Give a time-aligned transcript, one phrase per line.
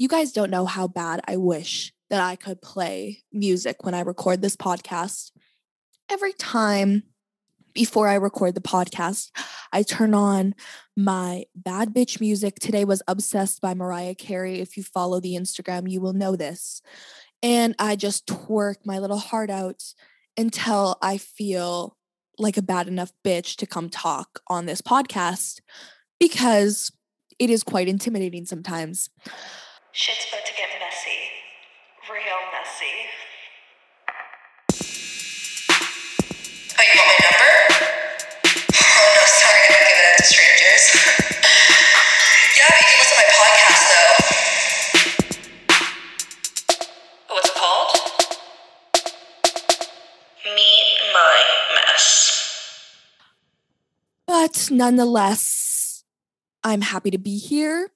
[0.00, 4.00] You guys don't know how bad I wish that I could play music when I
[4.02, 5.32] record this podcast.
[6.08, 7.02] Every time
[7.74, 9.32] before I record the podcast,
[9.72, 10.54] I turn on
[10.96, 12.60] my bad bitch music.
[12.60, 14.60] Today was Obsessed by Mariah Carey.
[14.60, 16.80] If you follow the Instagram, you will know this.
[17.42, 19.82] And I just twerk my little heart out
[20.36, 21.96] until I feel
[22.38, 25.58] like a bad enough bitch to come talk on this podcast
[26.20, 26.92] because
[27.40, 29.10] it is quite intimidating sometimes.
[29.98, 31.18] Shit's about to get messy.
[32.08, 33.10] Real messy.
[36.78, 37.50] Oh, you want my number?
[38.78, 40.84] Oh no, sorry, I don't give it out to strangers.
[42.56, 44.14] yeah, you can listen to my podcast though.
[47.34, 47.90] What's it called?
[50.44, 51.36] Meet my
[51.74, 52.06] mess.
[54.28, 56.04] But nonetheless,
[56.62, 57.90] I'm happy to be here.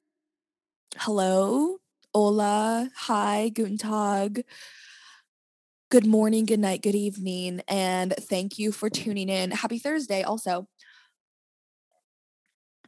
[0.96, 1.78] Hello,
[2.14, 4.44] hola, hi, guten tag.
[5.90, 9.50] Good morning, good night, good evening, and thank you for tuning in.
[9.50, 10.68] Happy Thursday, also.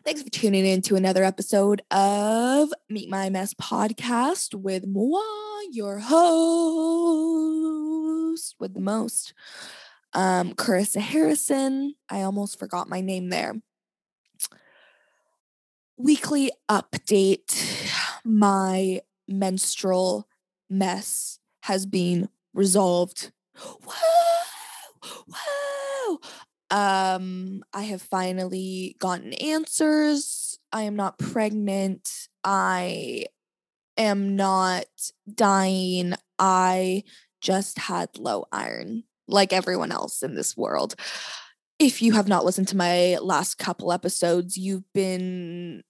[0.05, 5.23] Thanks for tuning in to another episode of Meet My Mess podcast with moi,
[5.73, 6.15] your host
[8.61, 9.33] with the most,
[10.13, 11.95] um, Carissa Harrison.
[12.11, 13.55] I almost forgot my name there.
[15.97, 17.91] Weekly update.
[18.27, 20.29] My menstrual
[20.69, 23.33] mess has been resolved.
[23.57, 23.95] Whoa!
[25.27, 26.19] Whoa!
[26.71, 30.59] Um, I have finally gotten answers.
[30.73, 32.29] I am not pregnant.
[32.43, 33.27] I
[33.97, 34.87] am not
[35.33, 36.15] dying.
[36.39, 37.05] I
[37.41, 40.97] just had low iron, like everyone else in this world.
[41.79, 45.83] If you have not listened to my last couple episodes, you've been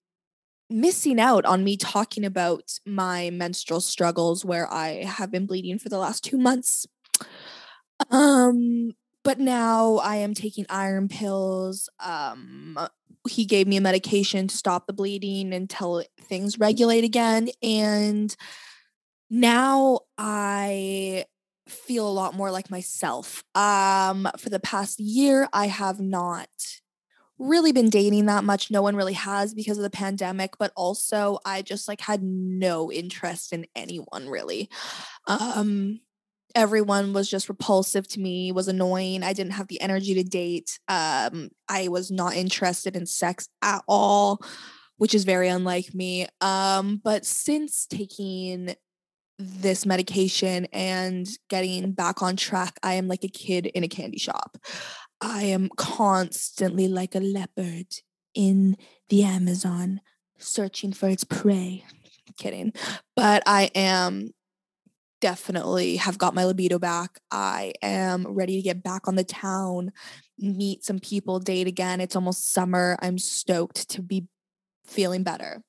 [0.71, 5.89] missing out on me talking about my menstrual struggles where I have been bleeding for
[5.89, 6.87] the last 2 months.
[8.11, 11.89] Um but now I am taking iron pills.
[12.01, 12.79] Um
[13.29, 18.37] he gave me a medication to stop the bleeding until things regulate again and
[19.31, 21.25] now I
[21.69, 23.43] feel a lot more like myself.
[23.55, 26.49] Um for the past year I have not
[27.39, 28.71] really been dating that much.
[28.71, 32.93] No one really has because of the pandemic, but also I just like had no
[32.93, 34.69] interest in anyone really.
[35.27, 36.01] Um
[36.55, 39.25] everyone was just repulsive to me, was annoying.
[39.25, 40.79] I didn't have the energy to date.
[40.89, 44.41] Um I was not interested in sex at all,
[44.97, 46.29] which is very unlike me.
[46.41, 48.77] Um but since taking
[49.39, 54.19] this medication and getting back on track, I am like a kid in a candy
[54.19, 54.57] shop.
[55.21, 57.87] I am constantly like a leopard
[58.35, 58.77] in
[59.09, 60.01] the Amazon
[60.39, 61.85] searching for its prey.
[62.37, 62.73] Kidding.
[63.15, 64.31] But I am
[65.21, 67.19] definitely have got my libido back.
[67.31, 69.93] I am ready to get back on the town,
[70.39, 72.01] meet some people, date again.
[72.01, 72.99] It's almost summer.
[73.01, 74.27] I'm stoked to be
[74.85, 75.63] feeling better.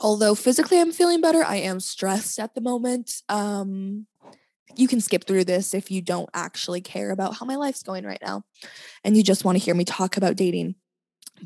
[0.00, 3.22] Although physically I'm feeling better, I am stressed at the moment.
[3.28, 4.06] Um
[4.76, 8.04] you can skip through this if you don't actually care about how my life's going
[8.04, 8.42] right now
[9.04, 10.74] and you just want to hear me talk about dating.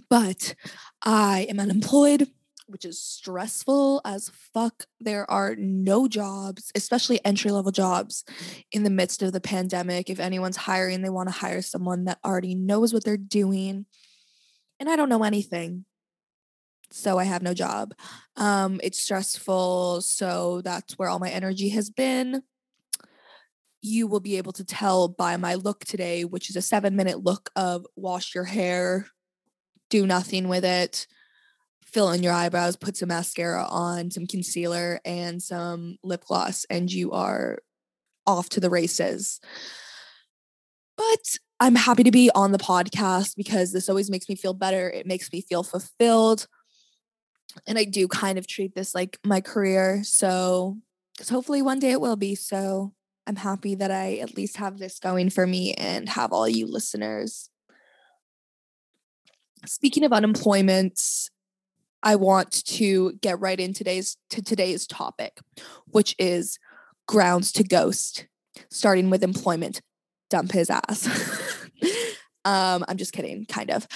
[0.08, 0.54] But
[1.02, 2.28] I am unemployed,
[2.66, 4.86] which is stressful as fuck.
[5.00, 8.24] There are no jobs, especially entry level jobs
[8.70, 10.08] in the midst of the pandemic.
[10.08, 13.86] If anyone's hiring, they want to hire someone that already knows what they're doing.
[14.80, 15.84] And I don't know anything.
[16.90, 17.94] So I have no job.
[18.36, 20.02] Um, it's stressful.
[20.02, 22.42] So that's where all my energy has been
[23.82, 27.22] you will be able to tell by my look today, which is a seven minute
[27.22, 29.08] look of wash your hair,
[29.90, 31.06] do nothing with it,
[31.84, 36.90] fill in your eyebrows, put some mascara on, some concealer, and some lip gloss, and
[36.90, 37.58] you are
[38.26, 39.40] off to the races.
[40.96, 44.88] But I'm happy to be on the podcast because this always makes me feel better.
[44.88, 46.46] It makes me feel fulfilled.
[47.66, 50.02] And I do kind of treat this like my career.
[50.04, 50.78] So,
[51.14, 52.34] because hopefully one day it will be.
[52.34, 52.94] So,
[53.26, 56.66] I'm happy that I at least have this going for me and have all you
[56.66, 57.50] listeners.
[59.64, 61.00] Speaking of unemployment,
[62.02, 65.38] I want to get right in today's to today's topic,
[65.86, 66.58] which is
[67.06, 68.26] grounds to ghost,
[68.70, 69.80] starting with employment.
[70.28, 71.06] Dump his ass.
[72.44, 73.86] um, I'm just kidding, kind of.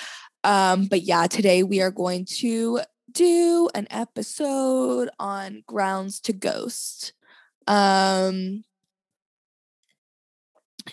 [0.45, 2.81] Um, but yeah, today we are going to
[3.11, 7.13] do an episode on grounds to ghost.
[7.67, 8.63] Um,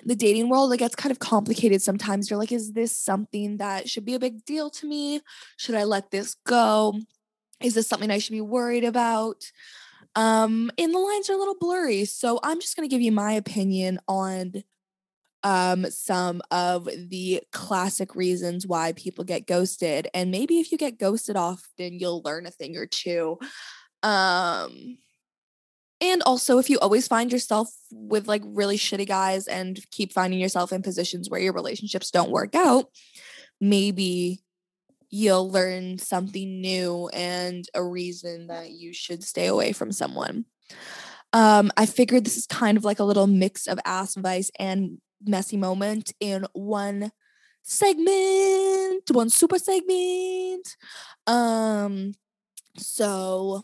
[0.05, 3.89] the dating world it gets kind of complicated sometimes you're like is this something that
[3.89, 5.21] should be a big deal to me
[5.57, 6.95] should i let this go
[7.63, 9.45] Is this something I should be worried about?
[10.15, 12.05] Um, and the lines are a little blurry.
[12.05, 14.63] So I'm just going to give you my opinion on
[15.43, 20.09] um, some of the classic reasons why people get ghosted.
[20.13, 23.39] And maybe if you get ghosted often, you'll learn a thing or two.
[24.03, 24.97] Um,
[26.03, 30.37] and also, if you always find yourself with like really shitty guys and keep finding
[30.37, 32.87] yourself in positions where your relationships don't work out,
[33.61, 34.43] maybe
[35.09, 40.43] you'll learn something new and a reason that you should stay away from someone.
[41.31, 44.97] Um, I figured this is kind of like a little mix of ass advice and
[45.25, 47.13] messy moment in one
[47.61, 50.75] segment, one super segment.
[51.27, 52.13] Um,
[52.77, 53.63] so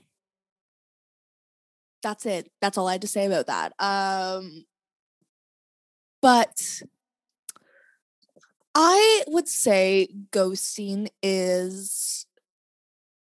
[2.01, 2.51] that's it.
[2.61, 3.73] That's all I had to say about that.
[3.79, 4.65] Um,
[6.21, 6.81] but
[8.75, 12.25] I would say ghosting is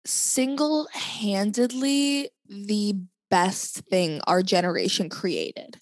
[0.07, 2.97] single handedly the
[3.31, 5.79] best thing our generation created.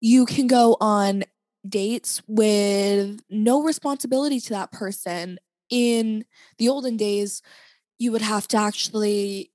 [0.00, 1.24] You can go on
[1.66, 5.38] dates with no responsibility to that person.
[5.68, 6.24] In
[6.58, 7.42] the olden days,
[7.98, 9.50] you would have to actually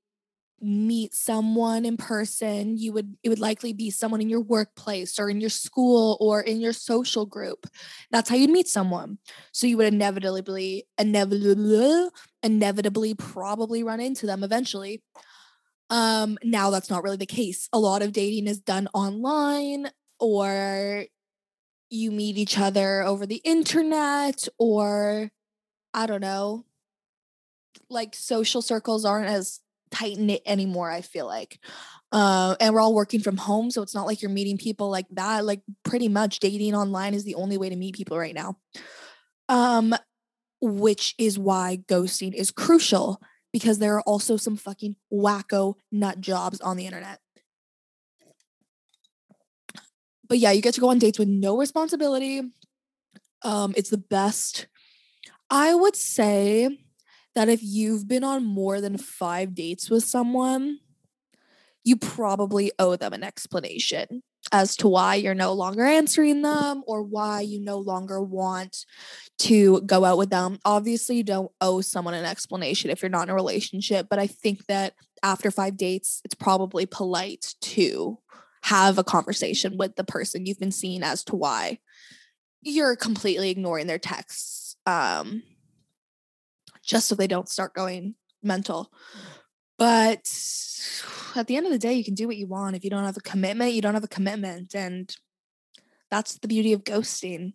[0.62, 5.30] meet someone in person you would it would likely be someone in your workplace or
[5.30, 7.66] in your school or in your social group.
[8.12, 9.18] That's how you'd meet someone.
[9.52, 12.10] So you would inevitably inevitably
[12.44, 15.02] inevitably probably run into them eventually.
[15.90, 17.68] Um now that's not really the case.
[17.74, 21.06] A lot of dating is done online or
[21.90, 25.30] you meet each other over the internet or
[25.94, 26.64] i don't know
[27.90, 29.60] like social circles aren't as
[29.92, 31.60] tight it anymore i feel like
[32.14, 35.06] uh, and we're all working from home so it's not like you're meeting people like
[35.12, 38.58] that like pretty much dating online is the only way to meet people right now
[39.48, 39.94] um
[40.62, 43.20] which is why ghosting is crucial
[43.52, 47.20] because there are also some fucking wacko nut jobs on the internet.
[50.28, 52.42] But yeah you get to go on dates with no responsibility
[53.44, 54.68] um it's the best.
[55.50, 56.70] I would say
[57.36, 60.80] that if you've been on more than five dates with someone,
[61.84, 67.04] you probably owe them an explanation as to why you're no longer answering them or
[67.04, 68.86] why you no longer want
[69.40, 70.60] to go out with them.
[70.66, 74.28] Obviously, you don't owe someone an explanation if you're not in a relationship, but I
[74.28, 74.94] think that
[75.24, 78.20] after five dates, it's probably polite to
[78.64, 81.80] have a conversation with the person you've been seeing as to why
[82.62, 84.76] you're completely ignoring their texts.
[84.86, 85.44] Um,
[86.92, 88.92] just so they don't start going mental.
[89.78, 90.30] But
[91.38, 92.76] at the end of the day, you can do what you want.
[92.76, 94.76] If you don't have a commitment, you don't have a commitment.
[94.76, 95.10] And
[96.10, 97.54] that's the beauty of ghosting.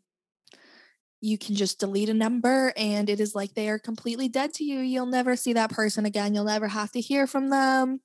[1.20, 4.64] You can just delete a number and it is like they are completely dead to
[4.64, 4.80] you.
[4.80, 6.34] You'll never see that person again.
[6.34, 8.00] You'll never have to hear from them.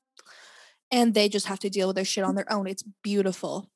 [0.92, 2.68] And they just have to deal with their shit on their own.
[2.68, 3.70] It's beautiful.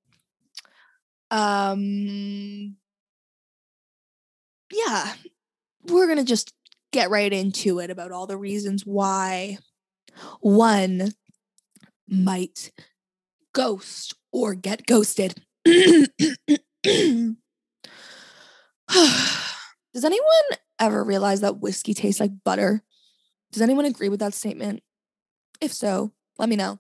[1.32, 2.76] Um
[4.72, 5.14] yeah,
[5.88, 6.55] we're going to just
[6.96, 9.58] get right into it about all the reasons why
[10.40, 11.12] one
[12.08, 12.72] might
[13.54, 15.36] ghost or get ghosted.
[15.66, 17.36] Does
[20.06, 20.30] anyone
[20.80, 22.82] ever realize that whiskey tastes like butter?
[23.52, 24.82] Does anyone agree with that statement?
[25.60, 26.80] If so, let me know.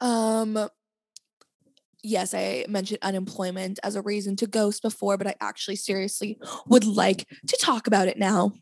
[0.00, 0.68] Um
[2.02, 6.84] yes, I mentioned unemployment as a reason to ghost before, but I actually seriously would
[6.84, 8.52] like to talk about it now.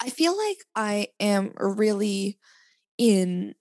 [0.00, 2.38] I feel like I am really
[2.98, 3.54] in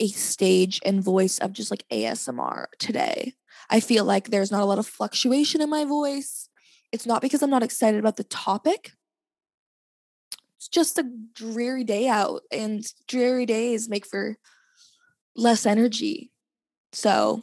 [0.00, 3.34] a stage and voice of just like ASMR today.
[3.70, 6.48] I feel like there's not a lot of fluctuation in my voice.
[6.92, 8.92] It's not because I'm not excited about the topic.
[10.56, 14.38] It's just a dreary day out, and dreary days make for
[15.36, 16.32] less energy.
[16.92, 17.42] So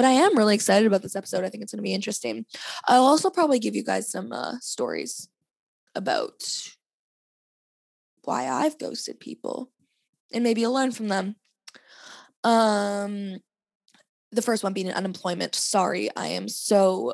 [0.00, 1.44] but I am really excited about this episode.
[1.44, 2.46] I think it's going to be interesting.
[2.86, 5.28] I'll also probably give you guys some uh, stories
[5.94, 6.42] about
[8.24, 9.70] why I've ghosted people,
[10.32, 11.36] and maybe you'll learn from them.
[12.44, 13.40] Um,
[14.32, 15.54] the first one being unemployment.
[15.54, 17.12] Sorry, I am so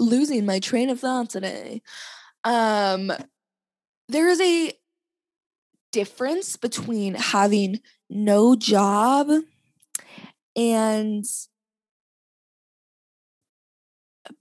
[0.00, 1.82] losing my train of thought today.
[2.44, 3.12] Um,
[4.08, 4.72] there is a
[5.92, 9.28] difference between having no job
[10.56, 11.24] and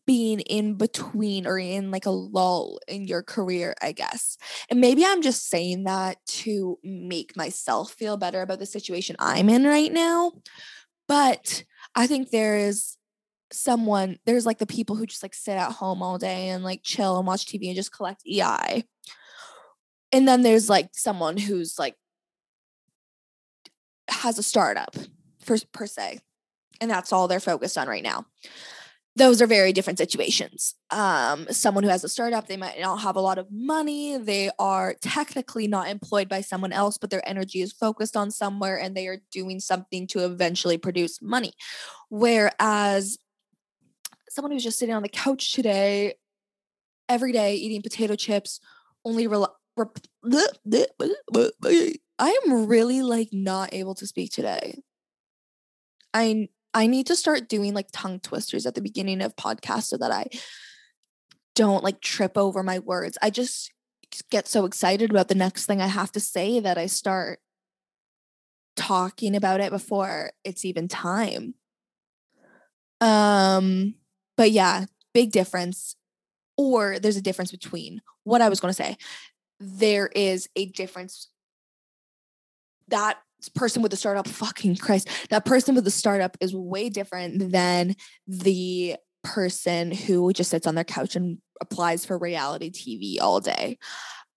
[0.06, 4.38] being in between or in like a lull in your career, I guess.
[4.70, 9.50] And maybe I'm just saying that to make myself feel better about the situation I'm
[9.50, 10.34] in right now.
[11.08, 11.64] But
[11.96, 12.98] I think there is
[13.52, 16.82] someone, there's like the people who just like sit at home all day and like
[16.84, 18.84] chill and watch TV and just collect EI.
[20.12, 21.96] and then there's like someone who's like
[24.08, 24.96] has a startup
[25.46, 26.20] per, per se
[26.82, 28.26] and that's all they're focused on right now.
[29.16, 30.74] Those are very different situations.
[30.90, 34.50] Um, someone who has a startup they might not have a lot of money they
[34.58, 38.98] are technically not employed by someone else but their energy is focused on somewhere and
[38.98, 41.54] they are doing something to eventually produce money.
[42.10, 43.18] Whereas
[44.30, 46.16] someone who's just sitting on the couch today
[47.08, 48.60] every day eating potato chips
[49.06, 50.00] only rel- rep-
[52.18, 54.82] I am really like not able to speak today.
[56.14, 59.98] I I need to start doing like tongue twisters at the beginning of podcasts so
[59.98, 60.28] that I
[61.56, 63.18] don't like trip over my words.
[63.22, 63.72] I just
[64.30, 67.40] get so excited about the next thing I have to say that I start
[68.76, 71.56] talking about it before it's even time.
[73.02, 73.96] Um
[74.36, 75.96] but yeah, big difference
[76.58, 78.98] or there's a difference between what I was going to say.
[79.60, 81.30] There is a difference
[82.88, 83.18] that
[83.50, 87.96] person with the startup, fucking Christ, that person with the startup is way different than
[88.28, 93.78] the person who just sits on their couch and applies for reality TV all day.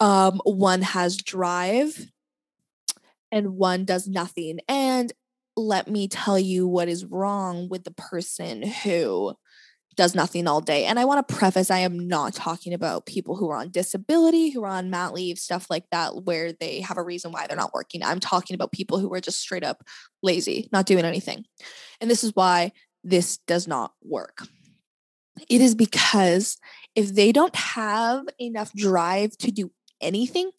[0.01, 2.11] Um, one has drive
[3.33, 4.61] and one does nothing.
[4.69, 5.13] And
[5.57, 9.35] let me tell you what is wrong with the person who
[9.97, 10.85] does nothing all day.
[10.85, 14.51] And I want to preface I am not talking about people who are on disability,
[14.51, 17.57] who are on mat leave, stuff like that, where they have a reason why they're
[17.57, 18.03] not working.
[18.03, 19.83] I'm talking about people who are just straight up
[20.23, 21.45] lazy, not doing anything.
[22.01, 22.73] And this is why
[23.03, 24.47] this does not work.
[25.49, 26.59] It is because
[26.95, 30.51] if they don't have enough drive to do anything,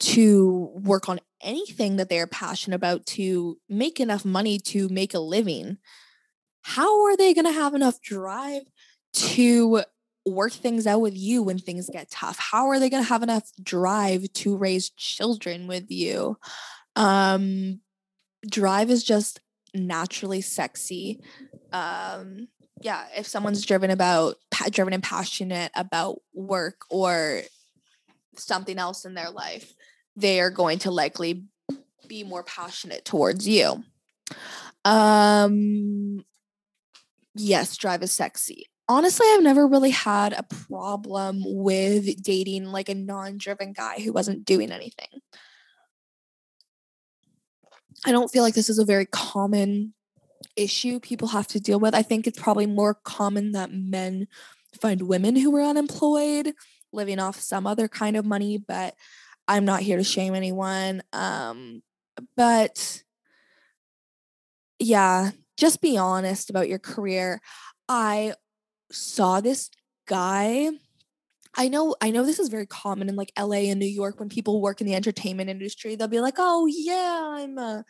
[0.00, 5.20] to work on anything that they're passionate about, to make enough money to make a
[5.20, 5.78] living,
[6.64, 8.62] how are they going to have enough drive
[9.12, 9.82] to
[10.26, 12.38] work things out with you when things get tough?
[12.38, 16.38] How are they going to have enough drive to raise children with you?
[16.96, 17.80] Um,
[18.50, 19.40] drive is just
[19.74, 21.20] naturally sexy.
[21.70, 22.48] Um,
[22.80, 24.36] yeah, if someone's driven about
[24.70, 27.42] driven and passionate about work or
[28.36, 29.74] something else in their life,
[30.16, 31.44] they are going to likely
[32.08, 33.84] be more passionate towards you.
[34.84, 36.24] Um,
[37.34, 38.66] yes, drive is sexy.
[38.88, 44.12] Honestly, I've never really had a problem with dating like a non driven guy who
[44.12, 45.20] wasn't doing anything.
[48.04, 49.94] I don't feel like this is a very common
[50.56, 51.94] issue people have to deal with.
[51.94, 54.28] I think it's probably more common that men
[54.80, 56.52] find women who are unemployed
[56.92, 58.94] living off some other kind of money, but
[59.48, 61.02] I'm not here to shame anyone.
[61.12, 61.82] Um,
[62.36, 63.02] but
[64.78, 67.40] yeah, just be honest about your career.
[67.88, 68.34] I
[68.90, 69.70] saw this
[70.06, 70.70] guy
[71.56, 74.28] I know I know this is very common in like LA and New York when
[74.28, 77.84] people work in the entertainment industry they'll be like oh yeah I'm a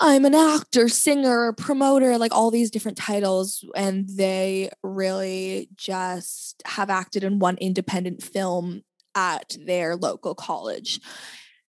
[0.00, 6.90] I'm an actor, singer, promoter, like all these different titles and they really just have
[6.90, 8.82] acted in one independent film
[9.14, 11.00] at their local college.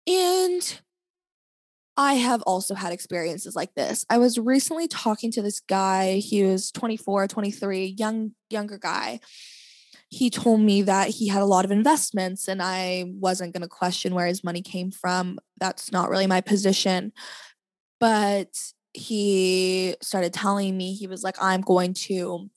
[0.07, 0.81] And
[1.97, 4.05] I have also had experiences like this.
[4.11, 6.17] I was recently talking to this guy.
[6.17, 9.21] He was 24, 23, young younger guy.
[10.09, 13.69] He told me that he had a lot of investments and I wasn't going to
[13.69, 15.39] question where his money came from.
[15.59, 17.13] That's not really my position.
[18.01, 18.49] But
[18.93, 22.51] he started telling me he was like I'm going to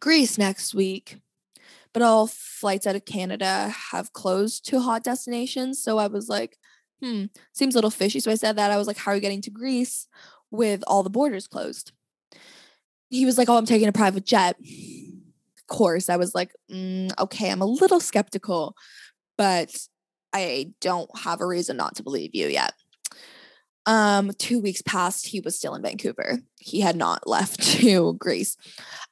[0.00, 1.18] Greece next week.
[1.92, 6.56] But all flights out of Canada have closed to hot destinations, so I was like
[7.02, 8.20] hmm, seems a little fishy.
[8.20, 8.70] So I said that.
[8.70, 10.06] I was like, how are you getting to Greece
[10.50, 11.92] with all the borders closed?
[13.10, 14.56] He was like, oh, I'm taking a private jet.
[14.60, 18.76] Of course, I was like, mm, okay, I'm a little skeptical,
[19.36, 19.74] but
[20.32, 22.72] I don't have a reason not to believe you yet.
[23.84, 26.38] Um, two weeks passed, he was still in Vancouver.
[26.58, 28.56] He had not left to Greece.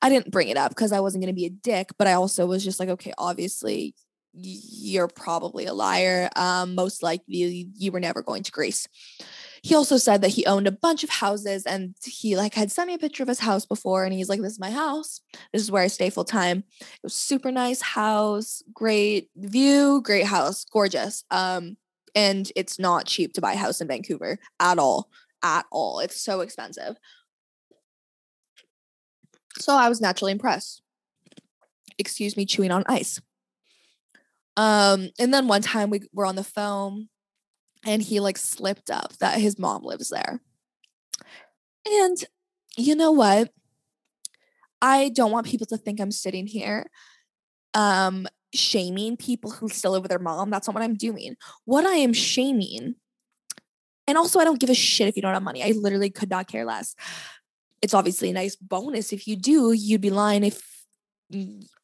[0.00, 2.12] I didn't bring it up because I wasn't going to be a dick, but I
[2.12, 3.94] also was just like, okay, obviously
[4.32, 6.28] you're probably a liar.
[6.36, 8.86] Um, most likely you were never going to Greece.
[9.62, 12.88] He also said that he owned a bunch of houses and he like had sent
[12.88, 15.20] me a picture of his house before and he's like, This is my house.
[15.52, 16.64] This is where I stay full time.
[16.80, 21.24] It was super nice house, great view, great house, gorgeous.
[21.30, 21.76] Um,
[22.14, 25.10] and it's not cheap to buy a house in Vancouver at all.
[25.42, 26.00] At all.
[26.00, 26.96] It's so expensive.
[29.58, 30.82] So I was naturally impressed.
[31.98, 33.20] Excuse me, chewing on ice.
[34.60, 37.08] Um, and then one time we were on the phone
[37.86, 40.42] and he like slipped up that his mom lives there.
[41.86, 42.22] And
[42.76, 43.50] you know what?
[44.82, 46.90] I don't want people to think I'm sitting here
[47.72, 50.50] um shaming people who still live with their mom.
[50.50, 51.36] That's not what I'm doing.
[51.64, 52.96] What I am shaming,
[54.06, 55.64] and also I don't give a shit if you don't have money.
[55.64, 56.94] I literally could not care less.
[57.80, 59.72] It's obviously a nice bonus if you do.
[59.72, 60.79] You'd be lying if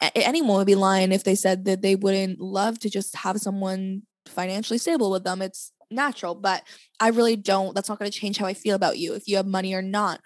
[0.01, 4.03] anyone would be lying if they said that they wouldn't love to just have someone
[4.27, 5.43] financially stable with them.
[5.43, 6.63] It's natural, but
[7.01, 7.75] I really don't.
[7.75, 9.83] That's not going to change how I feel about you if you have money or
[9.83, 10.21] not.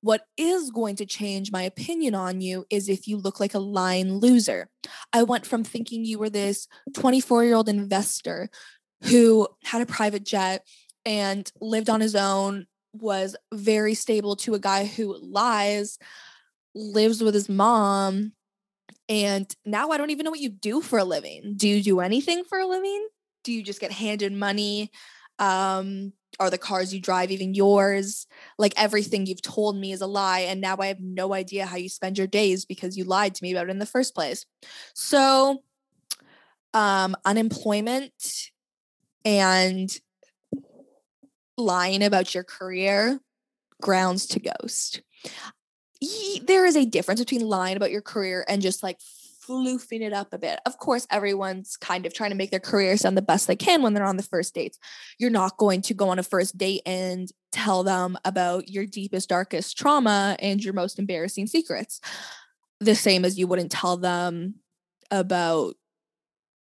[0.00, 3.58] What is going to change my opinion on you is if you look like a
[3.58, 4.68] lying loser.
[5.12, 8.48] I went from thinking you were this 24 year old investor
[9.04, 10.64] who had a private jet
[11.04, 15.98] and lived on his own, was very stable to a guy who lies,
[16.74, 18.32] lives with his mom.
[19.08, 21.54] And now I don't even know what you do for a living.
[21.56, 23.08] Do you do anything for a living?
[23.44, 24.90] Do you just get handed money?
[25.38, 28.26] Um, are the cars you drive even yours?
[28.58, 30.40] Like everything you've told me is a lie.
[30.40, 33.42] And now I have no idea how you spend your days because you lied to
[33.42, 34.44] me about it in the first place.
[34.94, 35.62] So,
[36.74, 38.50] um, unemployment
[39.24, 39.90] and
[41.56, 43.20] lying about your career
[43.80, 45.02] grounds to ghost.
[46.44, 48.98] There is a difference between lying about your career and just like
[49.48, 50.60] floofing it up a bit.
[50.66, 53.82] Of course, everyone's kind of trying to make their career sound the best they can
[53.82, 54.78] when they're on the first dates.
[55.18, 59.30] You're not going to go on a first date and tell them about your deepest,
[59.30, 62.00] darkest trauma and your most embarrassing secrets.
[62.80, 64.56] The same as you wouldn't tell them
[65.10, 65.76] about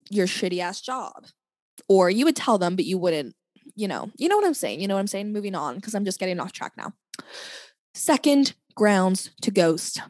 [0.10, 1.28] your shitty ass job.
[1.88, 3.36] Or you would tell them, but you wouldn't,
[3.76, 4.80] you know, you know what I'm saying?
[4.80, 5.34] You know what I'm saying?
[5.34, 6.94] Moving on, because I'm just getting off track now.
[7.94, 10.02] Second, grounds to ghost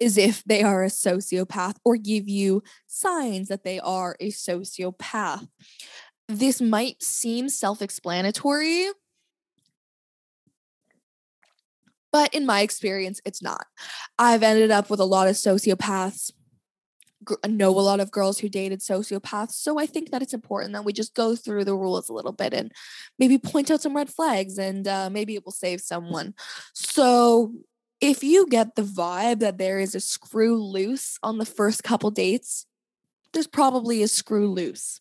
[0.00, 5.46] is if they are a sociopath or give you signs that they are a sociopath.
[6.26, 8.86] This might seem self explanatory,
[12.10, 13.66] but in my experience, it's not.
[14.18, 16.32] I've ended up with a lot of sociopaths,
[17.46, 19.52] know a lot of girls who dated sociopaths.
[19.52, 22.32] So I think that it's important that we just go through the rules a little
[22.32, 22.72] bit and
[23.18, 26.34] maybe point out some red flags and uh, maybe it will save someone.
[26.72, 27.52] So
[28.00, 32.10] if you get the vibe that there is a screw loose on the first couple
[32.10, 32.66] dates,
[33.32, 35.00] there's probably a screw loose.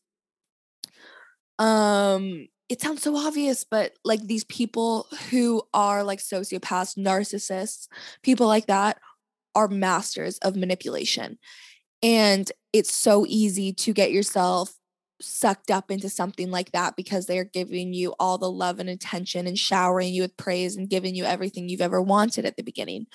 [1.60, 7.88] Um, it sounds so obvious, but like these people who are like sociopaths, narcissists,
[8.23, 9.00] people like that
[9.54, 11.38] are masters of manipulation.
[12.03, 14.75] And it's so easy to get yourself
[15.21, 19.47] sucked up into something like that because they're giving you all the love and attention
[19.47, 23.08] and showering you with praise and giving you everything you've ever wanted at the beginning.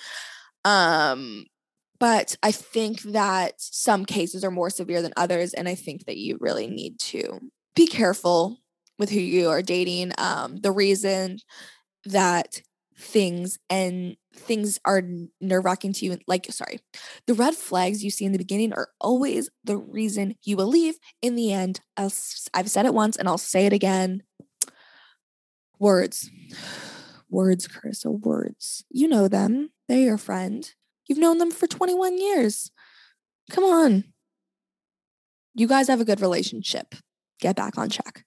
[0.65, 1.45] Um,
[1.99, 5.53] but I think that some cases are more severe than others.
[5.53, 7.39] And I think that you really need to
[7.75, 8.57] be careful
[8.97, 10.11] with who you are dating.
[10.17, 11.37] Um, the reason
[12.05, 12.61] that
[13.01, 15.03] things and things are
[15.41, 16.17] nerve wracking to you.
[16.27, 16.79] Like, sorry,
[17.27, 20.95] the red flags you see in the beginning are always the reason you will leave.
[21.21, 22.13] In the end, I'll,
[22.53, 24.23] I've said it once and I'll say it again.
[25.79, 26.29] Words,
[27.29, 28.83] words, Carissa, words.
[28.89, 29.71] You know them.
[29.87, 30.71] They're your friend.
[31.07, 32.71] You've known them for 21 years.
[33.49, 34.05] Come on.
[35.55, 36.95] You guys have a good relationship.
[37.39, 38.23] Get back on track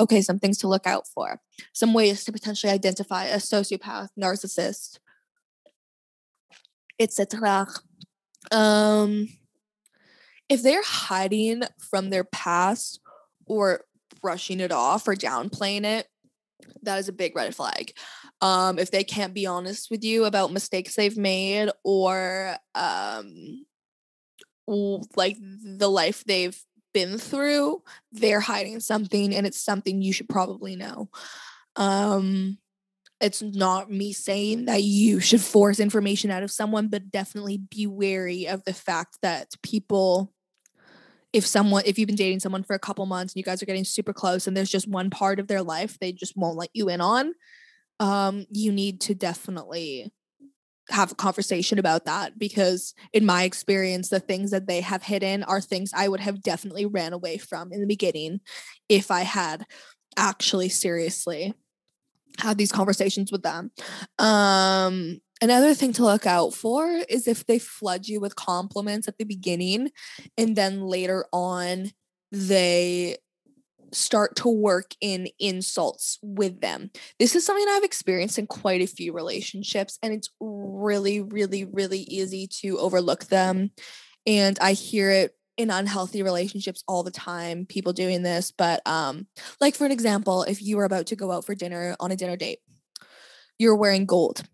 [0.00, 1.40] okay, some things to look out for,
[1.72, 4.98] some ways to potentially identify a sociopath, narcissist,
[6.98, 7.66] etc.
[8.50, 9.28] Um,
[10.48, 13.00] if they're hiding from their past
[13.46, 13.82] or
[14.20, 16.06] brushing it off or downplaying it,
[16.82, 17.92] that is a big red flag.
[18.40, 23.66] Um, if they can't be honest with you about mistakes they've made or um,
[25.16, 26.58] like the life they've
[26.98, 27.80] been through,
[28.10, 31.08] they're hiding something and it's something you should probably know.
[31.76, 32.58] Um
[33.20, 37.86] it's not me saying that you should force information out of someone, but definitely be
[37.86, 40.32] wary of the fact that people
[41.32, 43.66] if someone if you've been dating someone for a couple months and you guys are
[43.66, 46.70] getting super close and there's just one part of their life they just won't let
[46.72, 47.34] you in on
[48.00, 50.10] um you need to definitely
[50.90, 55.42] have a conversation about that because in my experience the things that they have hidden
[55.44, 58.40] are things I would have definitely ran away from in the beginning
[58.88, 59.66] if I had
[60.16, 61.54] actually seriously
[62.38, 63.70] had these conversations with them.
[64.18, 69.18] Um another thing to look out for is if they flood you with compliments at
[69.18, 69.90] the beginning
[70.36, 71.92] and then later on
[72.32, 73.16] they
[73.92, 76.90] start to work in insults with them.
[77.18, 82.00] This is something I've experienced in quite a few relationships, and it's really, really, really
[82.00, 83.70] easy to overlook them.
[84.26, 88.52] And I hear it in unhealthy relationships all the time, people doing this.
[88.52, 89.26] But, um,
[89.60, 92.16] like for an example, if you were about to go out for dinner on a
[92.16, 92.60] dinner date,
[93.58, 94.44] you're wearing gold.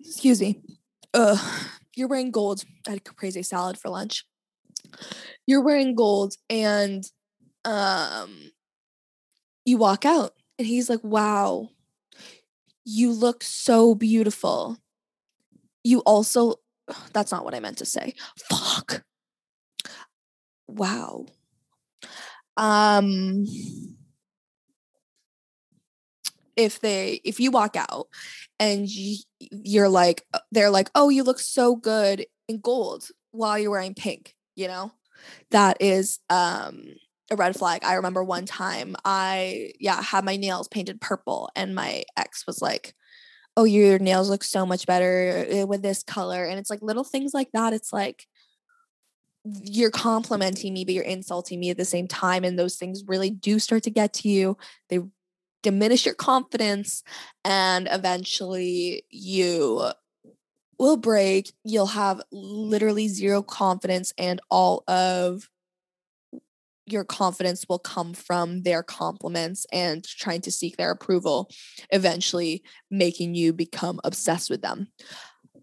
[0.00, 0.62] Excuse me.
[1.12, 1.38] Ugh
[1.98, 2.62] you're wearing gold.
[2.86, 4.24] I had caprese salad for lunch.
[5.46, 7.04] You're wearing gold and
[7.64, 8.50] um
[9.64, 11.70] you walk out and he's like, "Wow.
[12.84, 14.78] You look so beautiful."
[15.84, 16.56] You also
[17.12, 18.14] that's not what I meant to say.
[18.50, 19.04] Fuck.
[20.66, 21.26] Wow.
[22.56, 23.46] Um
[26.56, 28.08] if they if you walk out
[28.58, 33.58] and you, you're like uh, they're like oh you look so good in gold while
[33.58, 34.92] you're wearing pink you know?
[35.50, 36.82] That is um
[37.30, 37.84] a red flag.
[37.84, 42.62] I remember one time i yeah had my nails painted purple and my ex was
[42.62, 42.94] like
[43.56, 46.44] oh your nails look so much better uh, with this color.
[46.44, 47.72] And it's like little things like that.
[47.72, 48.26] It's like
[49.44, 52.44] you're complimenting me but you're insulting me at the same time.
[52.44, 54.56] And those things really do start to get to you.
[54.88, 55.00] They
[55.62, 57.02] diminish your confidence
[57.44, 59.90] and eventually you
[60.78, 65.48] will break you'll have literally zero confidence and all of
[66.86, 71.50] your confidence will come from their compliments and trying to seek their approval
[71.90, 74.88] eventually making you become obsessed with them.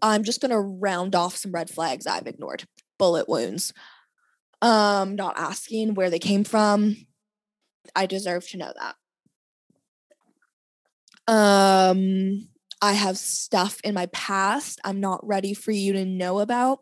[0.04, 2.66] I'm just going to round off some red flags i've ignored.
[3.00, 3.74] Bullet wounds.
[4.62, 6.96] Um not asking where they came from.
[7.96, 8.96] I deserve to know that.
[11.28, 12.48] Um,
[12.86, 16.82] I have stuff in my past I'm not ready for you to know about.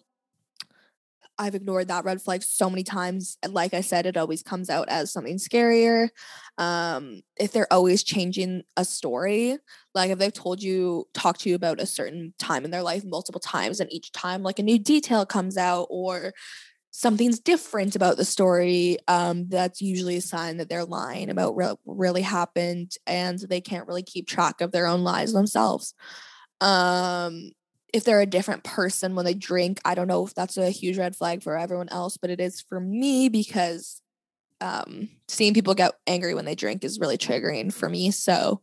[1.40, 3.38] I've ignored that red flag so many times.
[3.48, 6.10] Like I said, it always comes out as something scarier.
[6.58, 9.58] Um, if they're always changing a story,
[9.96, 13.06] like if they've told you, talked to you about a certain time in their life
[13.06, 16.34] multiple times, and each time like a new detail comes out or
[16.96, 21.80] something's different about the story, um, that's usually a sign that they're lying about what
[21.88, 25.96] really happened and they can't really keep track of their own lives themselves.
[26.62, 27.50] Um,
[27.92, 31.00] if they're a different person when they drink, I don't know if that's a huge
[31.00, 34.04] red flag for everyone else, but it is for me because
[34.62, 38.12] um, seeing people get angry when they drink is really triggering for me.
[38.12, 38.62] So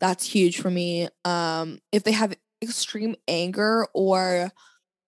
[0.00, 1.08] that's huge for me.
[1.24, 4.50] Um, if they have extreme anger or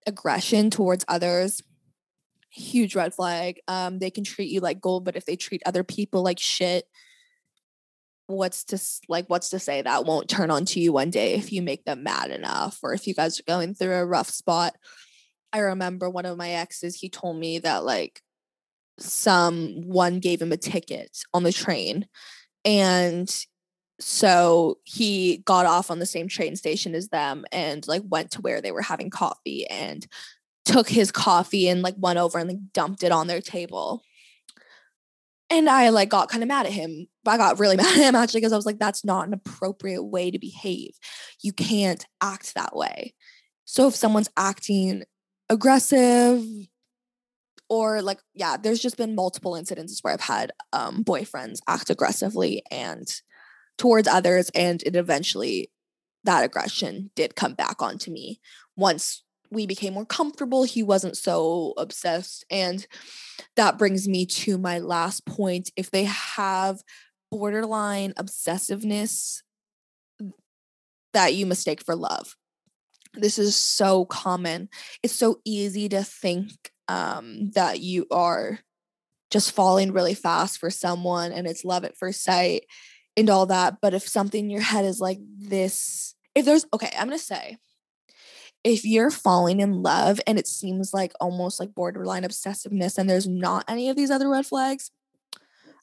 [0.07, 1.63] aggression towards others,
[2.57, 3.61] huge red flag.
[3.69, 6.85] Um, they can treat you like gold, but if they treat other people like shit,
[8.27, 11.53] what's to like what's to say that won't turn on to you one day if
[11.53, 14.75] you make them mad enough or if you guys are going through a rough spot.
[15.53, 18.21] I remember one of my exes, he told me that like
[18.99, 22.07] someone gave him a ticket on the train
[22.65, 23.33] and
[23.99, 28.43] so he got off on the same train station as them and like went to
[28.43, 30.07] where they were having coffee and
[30.67, 34.03] took his coffee and like went over and like dumped it on their table.
[35.49, 37.07] And I like got kind of mad at him.
[37.25, 40.03] I got really mad at him actually because I was like, that's not an appropriate
[40.03, 40.99] way to behave.
[41.43, 43.15] You can't act that way.
[43.65, 45.05] So if someone's acting
[45.49, 46.45] aggressive
[47.69, 52.63] or like, yeah, there's just been multiple incidences where I've had um, boyfriends act aggressively
[52.71, 53.09] and
[53.79, 55.71] towards others, and it eventually
[56.25, 58.41] that aggression did come back onto me
[58.77, 60.65] once we became more comfortable.
[60.65, 62.45] He wasn't so obsessed.
[62.51, 62.87] And
[63.57, 65.71] that brings me to my last point.
[65.77, 66.83] If they have
[67.31, 69.43] borderline obsessiveness
[71.13, 72.37] that you mistake for love,
[73.15, 74.69] this is so common.
[75.03, 76.51] It's so easy to think
[76.89, 78.61] um, that you are
[79.31, 82.65] just falling really fast for someone and it's love at first sight
[83.17, 83.79] and all that.
[83.81, 87.25] But if something in your head is like this, if there's, okay, I'm going to
[87.25, 87.57] say,
[88.67, 93.29] if you're falling in love and it seems like almost like borderline obsessiveness and there's
[93.29, 94.91] not any of these other red flags,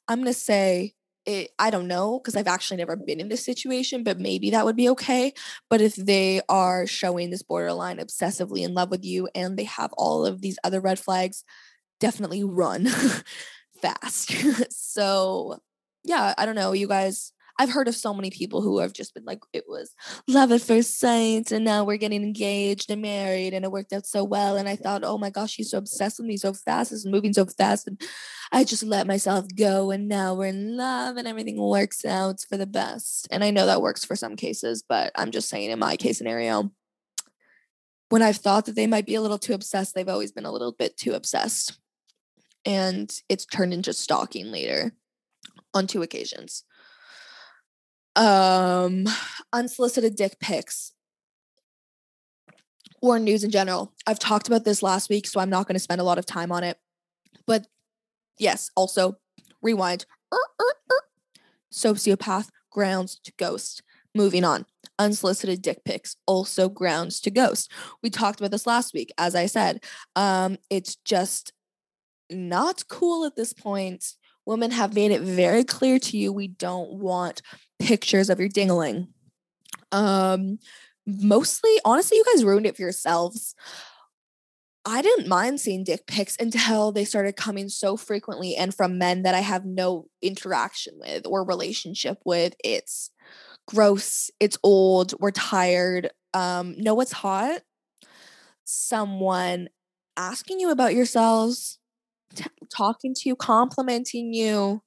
[0.06, 0.92] I'm going to say
[1.24, 4.66] it, I don't know because I've actually never been in this situation, but maybe that
[4.66, 5.32] would be okay.
[5.70, 9.94] But if they are showing this borderline obsessively in love with you and they have
[9.94, 11.42] all of these other red flags,
[12.00, 12.86] definitely run
[13.80, 14.30] fast.
[14.70, 15.58] so,
[16.04, 16.72] yeah, I don't know.
[16.72, 19.94] You guys I've heard of so many people who have just been like, it was
[20.26, 24.06] love at first sight, and now we're getting engaged and married, and it worked out
[24.06, 24.56] so well.
[24.56, 27.32] And I thought, oh my gosh, she's so obsessed with me so fast, it's moving
[27.32, 28.00] so fast, and
[28.50, 32.56] I just let myself go, and now we're in love, and everything works out for
[32.56, 33.28] the best.
[33.30, 36.18] And I know that works for some cases, but I'm just saying, in my case
[36.18, 36.72] scenario,
[38.08, 40.52] when I've thought that they might be a little too obsessed, they've always been a
[40.52, 41.78] little bit too obsessed.
[42.64, 44.92] And it's turned into stalking later
[45.72, 46.64] on two occasions
[48.16, 49.06] um
[49.52, 50.92] unsolicited dick pics
[53.04, 53.92] or news in general.
[54.06, 56.24] I've talked about this last week, so I'm not going to spend a lot of
[56.24, 56.78] time on it.
[57.46, 57.66] But
[58.38, 59.16] yes, also
[59.60, 60.06] rewind.
[61.72, 63.82] Sociopath grounds to ghost.
[64.14, 64.64] Moving on.
[64.98, 67.70] unsolicited dick pics also grounds to ghost.
[68.02, 69.12] We talked about this last week.
[69.18, 69.82] As I said,
[70.14, 71.52] um, it's just
[72.30, 74.14] not cool at this point.
[74.46, 77.42] Women have made it very clear to you we don't want
[77.78, 79.08] pictures of your dingling.
[79.92, 80.58] Um,
[81.06, 83.54] mostly, honestly, you guys ruined it for yourselves.
[84.86, 89.22] I didn't mind seeing dick pics until they started coming so frequently and from men
[89.22, 92.54] that I have no interaction with or relationship with.
[92.62, 93.10] It's
[93.66, 96.10] gross, it's old, we're tired.
[96.34, 97.62] Um, know what's hot?
[98.64, 99.68] Someone
[100.16, 101.78] asking you about yourselves,
[102.34, 104.82] t- talking to you, complimenting you,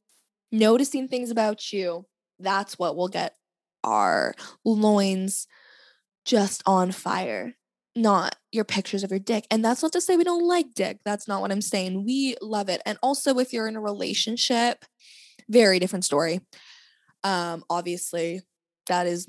[0.52, 2.06] noticing things about you.
[2.40, 3.36] That's what will get
[3.84, 5.48] our loins
[6.26, 7.56] just on fire
[7.98, 9.46] not your pictures of your dick.
[9.52, 11.00] And that's not to say we don't like dick.
[11.04, 12.06] That's not what I'm saying.
[12.06, 12.82] We love it.
[12.86, 14.86] And also if you're in a relationship,
[15.50, 16.42] very different story.
[17.24, 18.42] Um obviously
[18.86, 19.28] that is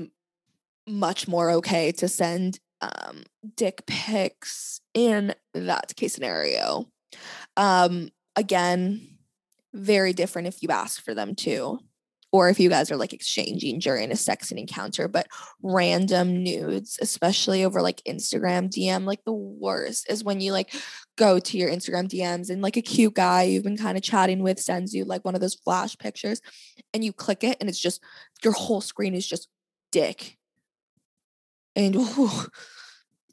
[0.87, 3.25] much more okay to send um
[3.57, 6.87] dick pics in that case scenario.
[7.57, 9.19] Um again,
[9.73, 11.81] very different if you ask for them too
[12.31, 15.29] or if you guys are like exchanging during a sexing encounter, but
[15.63, 20.75] random nudes, especially over like Instagram DM, like the worst is when you like
[21.17, 24.43] go to your Instagram DMs and like a cute guy you've been kind of chatting
[24.43, 26.43] with sends you like one of those flash pictures
[26.93, 28.03] and you click it and it's just
[28.45, 29.49] your whole screen is just
[29.91, 30.37] dick.
[31.75, 32.31] And ooh,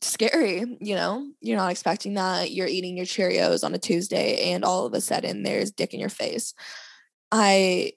[0.01, 1.27] scary, you know?
[1.41, 2.51] You're not expecting that.
[2.51, 5.99] You're eating your Cheerios on a Tuesday and all of a sudden there's dick in
[5.99, 6.53] your face.
[7.29, 7.93] I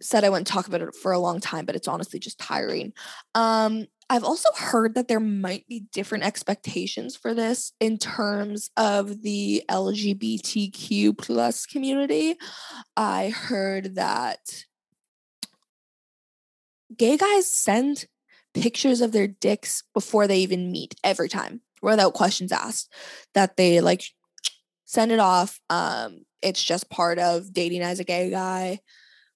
[0.00, 2.92] said I wouldn't talk about it for a long time, but it's honestly just tiring.
[3.34, 9.22] Um, I've also heard that there might be different expectations for this in terms of
[9.22, 12.34] the LGBTQ plus community.
[12.96, 14.64] I heard that
[16.96, 18.06] gay guys send
[18.52, 22.92] pictures of their dicks before they even meet every time without questions asked
[23.34, 24.02] that they like
[24.84, 28.80] send it off um it's just part of dating as a gay guy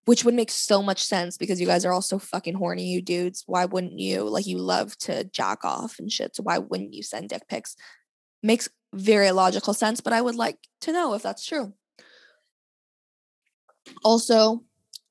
[0.05, 3.01] which would make so much sense because you guys are all so fucking horny, you
[3.01, 3.45] dudes.
[3.47, 4.25] Why wouldn't you?
[4.25, 6.37] Like, you love to jack off and shit.
[6.37, 7.77] So, why wouldn't you send dick pics?
[8.43, 11.75] Makes very logical sense, but I would like to know if that's true.
[14.05, 14.65] Also,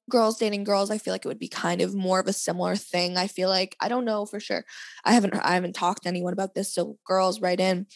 [0.09, 2.75] girls dating girls, I feel like it would be kind of more of a similar
[2.75, 3.17] thing.
[3.17, 4.63] I feel like I don't know for sure.
[5.03, 7.87] I haven't I haven't talked to anyone about this, so girls write in.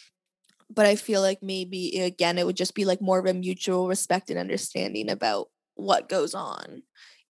[0.70, 3.88] But I feel like maybe again it would just be like more of a mutual
[3.88, 6.84] respect and understanding about what goes on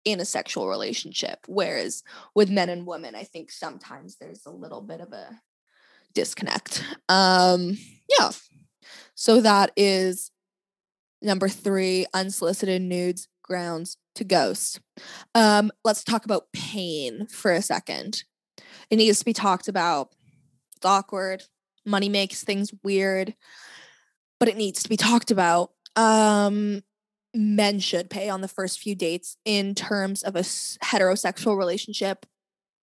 [0.04, 1.38] in a sexual relationship.
[1.46, 2.02] Whereas
[2.35, 5.40] with men and women, I think sometimes there's a little bit of a
[6.14, 6.85] disconnect.
[7.09, 7.78] Um,
[8.09, 8.30] yeah.
[9.14, 10.30] So that is
[11.22, 14.80] number three unsolicited nudes grounds to ghost.
[15.35, 18.24] Um, let's talk about pain for a second.
[18.90, 20.14] It needs to be talked about.
[20.76, 21.44] It's awkward.
[21.87, 23.35] Money makes things weird,
[24.38, 25.70] but it needs to be talked about.
[25.96, 26.83] Um,
[27.34, 32.26] men should pay on the first few dates in terms of a heterosexual relationship.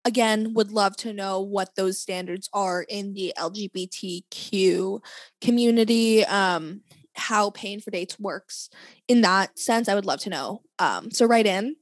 [0.03, 4.99] Again, would love to know what those standards are in the LGBTQ
[5.41, 6.81] community, um,
[7.15, 8.69] how paying for dates works
[9.07, 9.87] in that sense.
[9.87, 10.63] I would love to know.
[10.79, 11.75] Um, so, write in.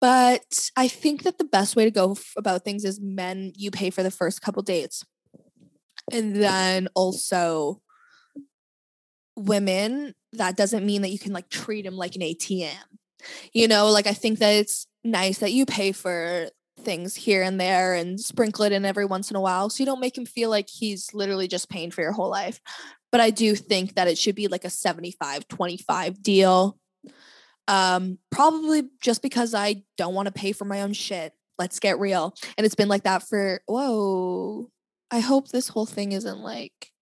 [0.00, 3.70] But I think that the best way to go f- about things is men, you
[3.70, 5.04] pay for the first couple dates.
[6.12, 7.80] And then also
[9.36, 12.72] women, that doesn't mean that you can like treat them like an ATM.
[13.52, 16.48] You know, like I think that it's nice that you pay for
[16.80, 19.86] things here and there and sprinkle it in every once in a while so you
[19.86, 22.60] don't make him feel like he's literally just paying for your whole life.
[23.10, 26.78] But I do think that it should be like a 75 25 deal.
[27.68, 31.32] Um probably just because I don't want to pay for my own shit.
[31.58, 32.34] Let's get real.
[32.56, 34.70] And it's been like that for whoa.
[35.10, 36.92] I hope this whole thing isn't like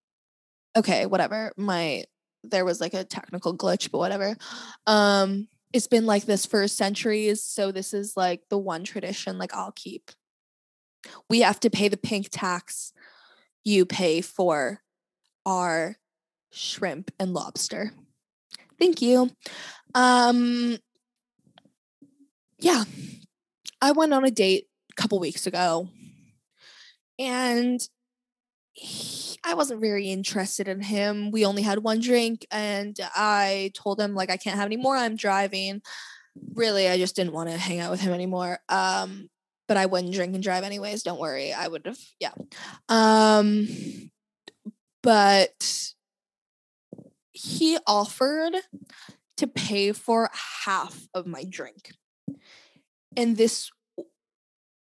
[0.76, 1.52] okay, whatever.
[1.56, 2.04] My
[2.50, 4.36] there was like a technical glitch, but whatever.
[4.86, 7.42] Um, it's been like this for centuries.
[7.42, 10.10] So this is like the one tradition like I'll keep.
[11.28, 12.92] We have to pay the pink tax.
[13.64, 14.80] You pay for
[15.44, 15.96] our
[16.52, 17.92] shrimp and lobster.
[18.78, 19.30] Thank you.
[19.94, 20.78] Um
[22.58, 22.84] yeah.
[23.82, 25.88] I went on a date a couple weeks ago
[27.18, 27.80] and
[29.44, 31.30] I wasn't very interested in him.
[31.30, 34.96] We only had one drink, and I told him like I can't have any more.
[34.96, 35.82] I'm driving.
[36.54, 38.58] Really, I just didn't want to hang out with him anymore.
[38.68, 39.28] Um,
[39.68, 41.02] but I wouldn't drink and drive anyways.
[41.02, 41.98] Don't worry, I would have.
[42.20, 42.32] Yeah.
[42.88, 43.68] Um,
[45.02, 45.92] but
[47.32, 48.54] he offered
[49.36, 50.30] to pay for
[50.64, 51.90] half of my drink,
[53.16, 53.70] and this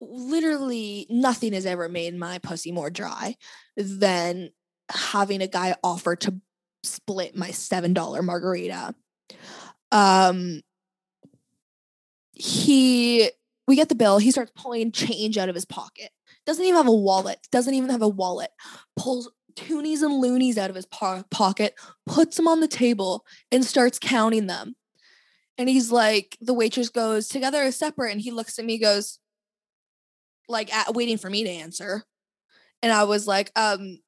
[0.02, 3.36] literally nothing has ever made my pussy more dry
[3.76, 4.50] than
[4.90, 6.34] having a guy offer to
[6.82, 8.94] split my $7 margarita.
[9.90, 10.62] Um
[12.32, 13.30] he
[13.68, 16.10] we get the bill, he starts pulling change out of his pocket.
[16.44, 17.38] Doesn't even have a wallet.
[17.52, 18.50] Doesn't even have a wallet.
[18.96, 21.74] Pulls toonies and loonies out of his po- pocket,
[22.06, 24.74] puts them on the table, and starts counting them.
[25.58, 28.12] And he's like, the waitress goes, together or separate?
[28.12, 29.18] And he looks at me, goes,
[30.48, 32.05] like at, waiting for me to answer.
[32.83, 33.98] And I was like, um,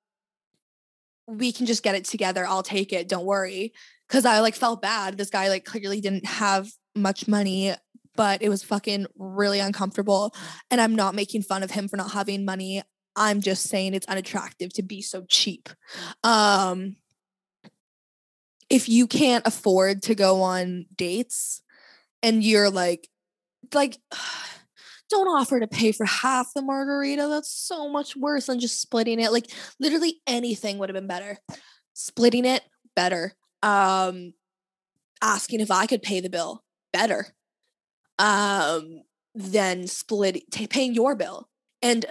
[1.27, 2.47] we can just get it together.
[2.47, 3.09] I'll take it.
[3.09, 3.73] Don't worry.
[4.09, 5.17] Cause I like felt bad.
[5.17, 7.75] This guy like clearly didn't have much money,
[8.15, 10.35] but it was fucking really uncomfortable.
[10.71, 12.83] And I'm not making fun of him for not having money.
[13.17, 15.69] I'm just saying it's unattractive to be so cheap.
[16.23, 16.97] Um
[18.71, 21.63] if you can't afford to go on dates
[22.23, 23.09] and you're like
[23.73, 23.99] like
[25.15, 27.29] don't offer to pay for half the margarita.
[27.29, 29.33] That's so much worse than just splitting it.
[29.33, 31.39] Like literally anything would have been better.
[31.93, 32.63] Splitting it,
[32.97, 33.35] better.
[33.63, 34.35] Um
[35.23, 37.29] asking if I could pay the bill, better.
[38.19, 39.03] Um
[39.35, 41.49] than split t- paying your bill
[41.83, 42.07] and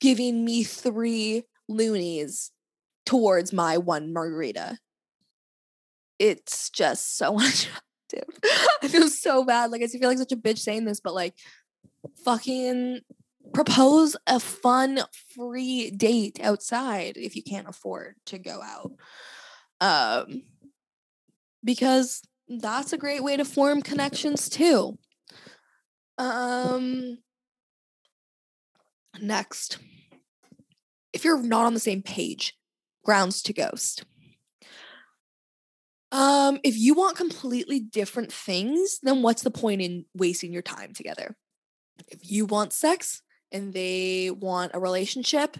[0.00, 2.50] giving me three loonies
[3.04, 4.78] towards my one margarita.
[6.18, 8.28] It's just so unattractive.
[8.82, 9.70] I feel so bad.
[9.70, 11.34] Like I feel like such a bitch saying this, but like
[12.24, 13.00] fucking
[13.52, 15.00] propose a fun
[15.34, 18.92] free date outside if you can't afford to go out.
[19.80, 20.42] Um
[21.64, 24.98] because that's a great way to form connections too.
[26.16, 27.18] Um
[29.20, 29.78] next.
[31.12, 32.54] If you're not on the same page
[33.04, 34.04] grounds to ghost.
[36.12, 40.92] Um if you want completely different things then what's the point in wasting your time
[40.92, 41.36] together
[42.06, 45.56] if you want sex and they want a relationship,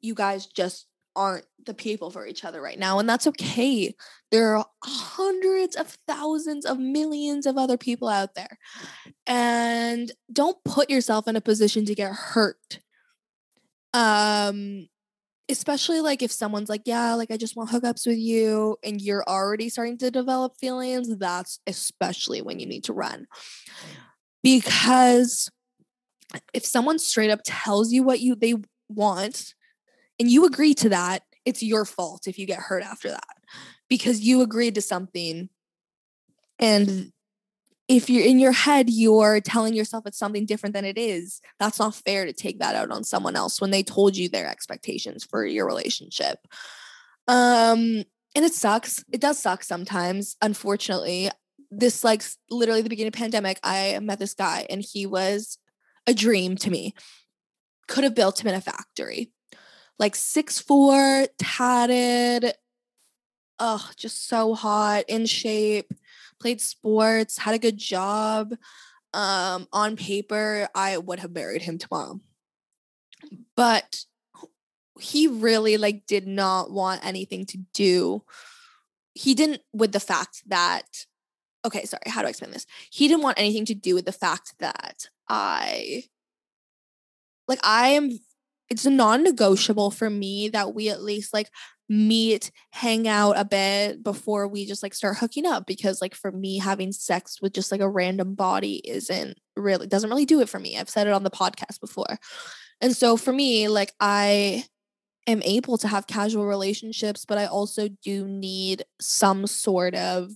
[0.00, 2.98] you guys just aren't the people for each other right now.
[2.98, 3.94] And that's okay.
[4.30, 8.58] There are hundreds of thousands of millions of other people out there.
[9.26, 12.80] And don't put yourself in a position to get hurt.
[13.94, 14.88] Um,
[15.50, 19.24] especially like if someone's like, yeah, like I just want hookups with you, and you're
[19.28, 23.26] already starting to develop feelings, that's especially when you need to run.
[24.42, 25.50] Because
[26.52, 28.54] if someone straight up tells you what you they
[28.88, 29.54] want
[30.18, 33.24] and you agree to that, it's your fault if you get hurt after that
[33.88, 35.48] because you agreed to something.
[36.58, 37.12] And
[37.88, 41.78] if you're in your head you're telling yourself it's something different than it is that's
[41.78, 45.24] not fair to take that out on someone else when they told you their expectations
[45.24, 46.38] for your relationship.
[47.28, 49.04] Um and it sucks.
[49.12, 51.30] It does suck sometimes unfortunately
[51.74, 55.58] this like literally the beginning of pandemic i met this guy and he was
[56.06, 56.94] a dream to me.
[57.88, 59.32] Could have built him in a factory.
[59.98, 62.54] Like six four, tatted,
[63.58, 65.92] oh, just so hot, in shape,
[66.40, 68.54] played sports, had a good job.
[69.14, 72.20] Um, on paper, I would have married him tomorrow.
[73.54, 74.04] But
[74.98, 78.24] he really like did not want anything to do.
[79.14, 80.86] He didn't with the fact that
[81.64, 82.66] okay, sorry, how do I explain this?
[82.90, 86.04] He didn't want anything to do with the fact that I
[87.48, 88.18] like I am
[88.68, 91.50] it's non-negotiable for me that we at least like
[91.90, 96.32] meet, hang out a bit before we just like start hooking up because like for
[96.32, 100.48] me having sex with just like a random body isn't really doesn't really do it
[100.48, 100.78] for me.
[100.78, 102.18] I've said it on the podcast before.
[102.80, 104.64] And so for me like I
[105.26, 110.30] am able to have casual relationships but I also do need some sort of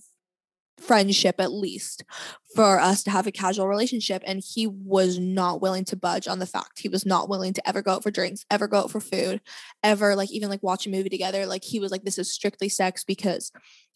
[0.79, 2.03] friendship at least
[2.55, 6.39] for us to have a casual relationship and he was not willing to budge on
[6.39, 8.91] the fact he was not willing to ever go out for drinks ever go out
[8.91, 9.41] for food
[9.83, 11.45] ever like even like watch a movie together.
[11.45, 13.51] Like he was like this is strictly sex because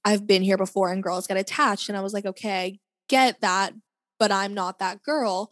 [0.06, 1.90] i've been here before and girls get attached.
[1.90, 3.74] And i was like okay get that
[4.20, 5.52] but i'm not that girl.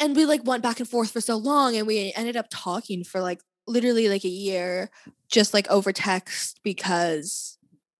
[0.00, 3.02] And we like went back and forth for so long and we ended up talking
[3.02, 4.90] for like literally like a year
[5.28, 7.58] just like over text because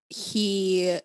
[0.09, 0.99] he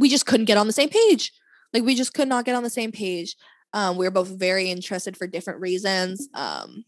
[0.00, 1.30] we just couldn't get on the same page.
[1.74, 3.36] Like we just could not get on the same page.
[3.74, 6.26] Um, we were both very interested for different reasons.
[6.34, 6.84] Um,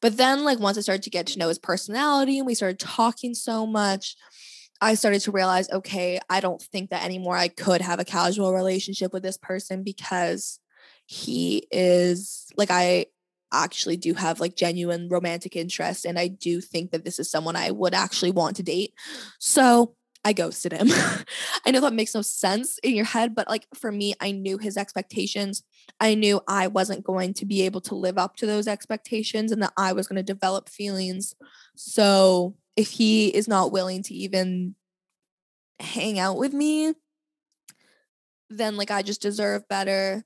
[0.00, 2.78] but then like once I started to get to know his personality and we started
[2.78, 4.16] talking so much,
[4.80, 8.54] I started to realize, okay, I don't think that anymore I could have a casual
[8.54, 10.60] relationship with this person because
[11.06, 13.06] he is like I
[13.52, 17.56] actually do have like genuine romantic interest and I do think that this is someone
[17.56, 18.94] I would actually want to date.
[19.38, 19.94] So
[20.24, 20.88] I ghosted him.
[21.66, 24.58] I know that makes no sense in your head, but like for me, I knew
[24.58, 25.62] his expectations.
[25.98, 29.62] I knew I wasn't going to be able to live up to those expectations and
[29.62, 31.34] that I was going to develop feelings.
[31.74, 34.76] So if he is not willing to even
[35.80, 36.94] hang out with me,
[38.48, 40.24] then like I just deserve better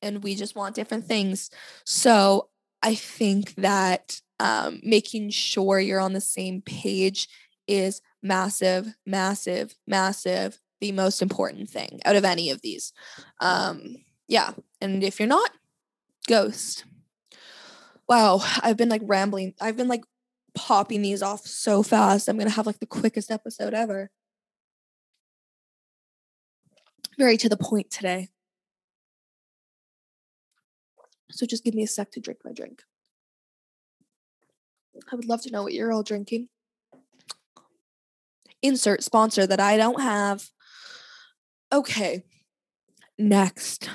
[0.00, 1.50] and we just want different things.
[1.84, 2.50] So
[2.82, 7.28] I think that um, making sure you're on the same page
[7.66, 12.92] is massive, massive, massive, the most important thing out of any of these.
[13.40, 13.96] Um,
[14.28, 14.52] yeah.
[14.80, 15.50] And if you're not,
[16.28, 16.84] ghost.
[18.08, 19.54] Wow, I've been like rambling.
[19.60, 20.04] I've been like
[20.54, 22.28] popping these off so fast.
[22.28, 24.10] I'm going to have like the quickest episode ever.
[27.18, 28.28] Very to the point today.
[31.30, 32.82] So just give me a sec to drink my drink.
[35.10, 36.48] I would love to know what you're all drinking.
[38.64, 40.48] Insert sponsor that I don't have.
[41.70, 42.24] Okay.
[43.18, 43.90] Next,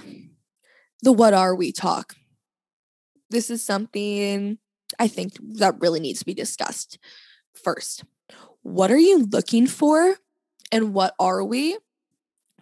[1.01, 2.13] the what are we talk.
[3.32, 4.59] This is something
[4.99, 6.99] I think that really needs to be discussed
[7.63, 8.03] first.
[8.61, 10.17] What are you looking for
[10.72, 11.80] and what are we?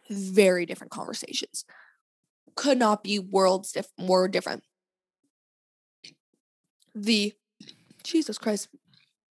[0.09, 1.65] Very different conversations.
[2.55, 4.63] Could not be worlds diff- more different.
[6.95, 7.33] The
[8.01, 8.69] Jesus Christ,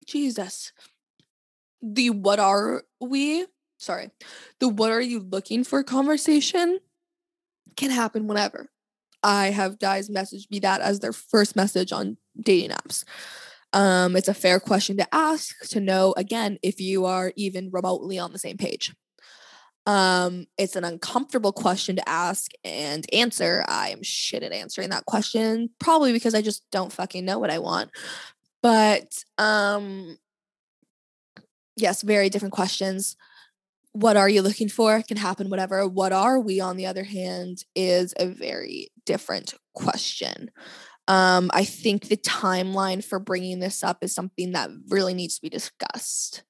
[0.06, 0.72] Jesus,
[1.82, 3.46] the what are we?
[3.78, 4.10] Sorry,
[4.58, 6.78] the what are you looking for conversation
[7.76, 8.70] can happen whenever.
[9.22, 13.04] I have guys message me that as their first message on dating apps.
[13.72, 18.18] Um, it's a fair question to ask to know again if you are even remotely
[18.18, 18.94] on the same page.
[19.86, 23.64] Um, it's an uncomfortable question to ask and answer.
[23.68, 27.50] I am shit at answering that question, probably because I just don't fucking know what
[27.50, 27.90] I want.
[28.62, 30.18] But um
[31.80, 33.16] yes, very different questions.
[33.92, 35.02] What are you looking for?
[35.02, 35.86] Can happen whatever.
[35.88, 40.50] What are we on the other hand is a very different question.
[41.08, 45.42] Um, I think the timeline for bringing this up is something that really needs to
[45.42, 46.44] be discussed.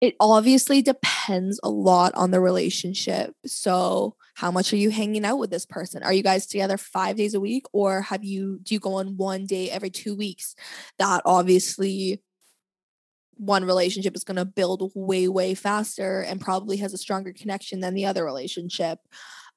[0.00, 3.36] It obviously depends a lot on the relationship.
[3.46, 6.02] So, how much are you hanging out with this person?
[6.02, 9.16] Are you guys together five days a week, or have you do you go on
[9.16, 10.56] one day every two weeks?
[10.98, 12.20] That obviously
[13.42, 17.80] one relationship is going to build way way faster and probably has a stronger connection
[17.80, 18.98] than the other relationship.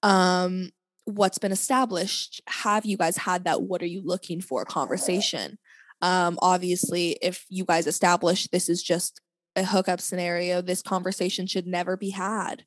[0.02, 0.72] Um
[1.08, 5.60] what's been established have you guys had that what are you looking for conversation?
[6.02, 9.22] Um obviously if you guys establish this is just
[9.56, 12.66] a hookup scenario this conversation should never be had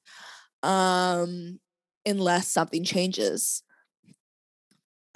[0.63, 1.59] um
[2.07, 3.63] unless something changes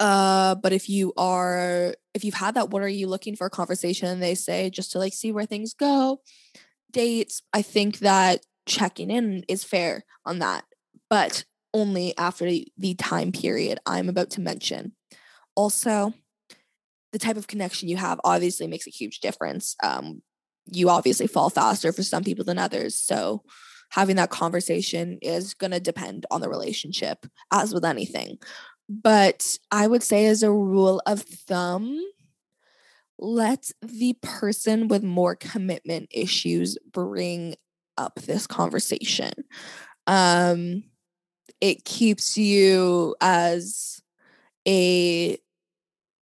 [0.03, 4.19] uh but if you are if you've had that what are you looking for conversation
[4.19, 6.19] they say just to like see where things go
[6.91, 10.65] dates i think that checking in is fair on that
[11.09, 14.93] but only after the time period I'm about to mention.
[15.55, 16.13] Also,
[17.11, 19.75] the type of connection you have obviously makes a huge difference.
[19.83, 20.21] Um,
[20.65, 22.95] you obviously fall faster for some people than others.
[22.95, 23.43] So,
[23.91, 28.37] having that conversation is going to depend on the relationship, as with anything.
[28.89, 31.99] But I would say, as a rule of thumb,
[33.17, 37.55] let the person with more commitment issues bring
[37.97, 39.31] up this conversation.
[40.07, 40.83] Um,
[41.61, 44.01] it keeps you as
[44.67, 45.37] a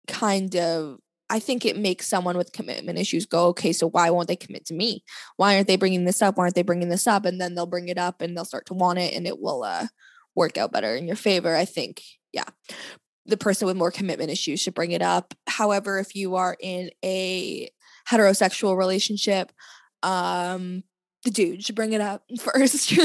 [0.08, 0.98] kind of
[1.30, 4.64] I think it makes someone with commitment issues go, okay, so why won't they commit
[4.66, 5.04] to me?
[5.36, 6.38] Why aren't they bringing this up?
[6.38, 7.26] Why aren't they bringing this up?
[7.26, 9.62] And then they'll bring it up and they'll start to want it and it will
[9.62, 9.88] uh,
[10.34, 11.54] work out better in your favor.
[11.54, 12.02] I think,
[12.32, 12.44] yeah,
[13.26, 15.34] the person with more commitment issues should bring it up.
[15.46, 17.70] However, if you are in a
[18.10, 19.52] heterosexual relationship,
[20.02, 20.82] um,
[21.24, 22.98] the dude should bring it up first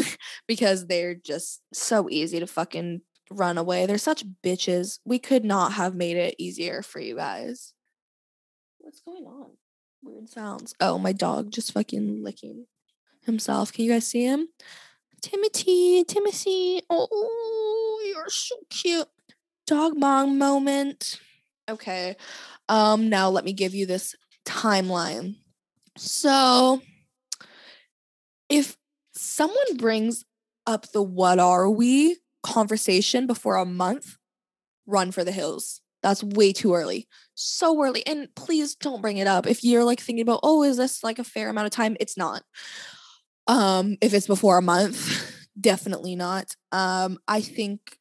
[0.47, 3.85] because they're just so easy to fucking run away.
[3.85, 4.99] They're such bitches.
[5.05, 7.73] We could not have made it easier for you guys.
[8.79, 9.51] What's going on?
[10.01, 10.73] Weird sounds.
[10.79, 12.65] Oh, my dog just fucking licking
[13.25, 13.71] himself.
[13.71, 14.47] Can you guys see him?
[15.21, 16.81] Timothy, Timothy.
[16.89, 19.07] Oh, you're so cute.
[19.67, 21.19] Dog mom moment.
[21.69, 22.15] Okay.
[22.69, 25.35] Um, now let me give you this timeline.
[25.97, 26.81] So
[28.49, 28.77] if
[29.13, 30.25] someone brings
[30.65, 34.17] up the what are we conversation before a month,
[34.85, 35.81] run for the hills.
[36.01, 37.07] That's way too early.
[37.33, 38.05] So early.
[38.05, 39.47] And please don't bring it up.
[39.47, 41.95] If you're like thinking about, oh, is this like a fair amount of time?
[41.99, 42.43] It's not.
[43.47, 46.55] Um, if it's before a month, definitely not.
[46.71, 47.97] Um, I think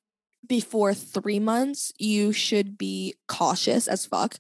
[0.46, 4.36] before three months, you should be cautious as fuck.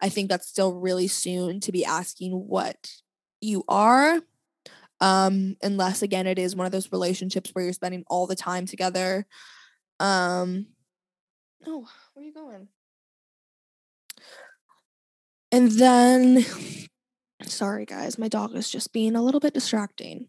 [0.00, 2.90] I think that's still really soon to be asking what
[3.40, 4.20] you are
[5.00, 8.66] Um, unless again it is one of those relationships where you're spending all the time
[8.66, 9.26] together.
[10.00, 10.68] Um
[11.66, 12.68] Oh, where are you going?
[15.52, 16.44] And then
[17.44, 20.28] sorry guys, my dog is just being a little bit distracting.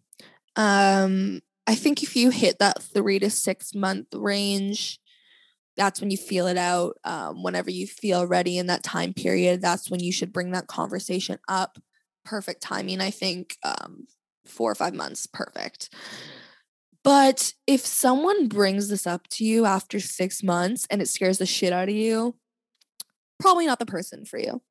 [0.55, 4.99] Um I think if you hit that 3 to 6 month range,
[5.75, 6.97] that's when you feel it out.
[7.03, 10.67] Um, whenever you feel ready in that time period, that's when you should bring that
[10.67, 11.77] conversation up.
[12.25, 13.57] Perfect timing, I think.
[13.63, 14.07] Um,
[14.45, 15.93] four or five months, perfect.
[17.03, 21.45] But if someone brings this up to you after six months and it scares the
[21.45, 22.35] shit out of you,
[23.39, 24.61] probably not the person for you.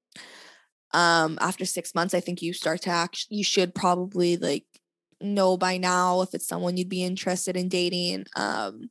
[0.93, 4.65] Um, after six months, I think you start to act, you should probably like
[5.21, 8.27] know by now if it's someone you'd be interested in dating.
[8.37, 8.91] Um,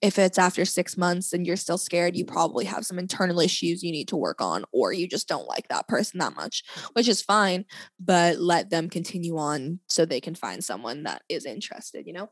[0.00, 3.84] if it's after six months and you're still scared, you probably have some internal issues
[3.84, 6.64] you need to work on, or you just don't like that person that much,
[6.94, 7.64] which is fine.
[8.00, 12.30] But let them continue on so they can find someone that is interested, you know?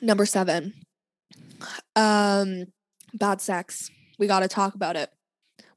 [0.00, 0.74] Number seven,
[1.96, 2.66] um,
[3.12, 3.90] bad sex.
[4.18, 5.10] We got to talk about it.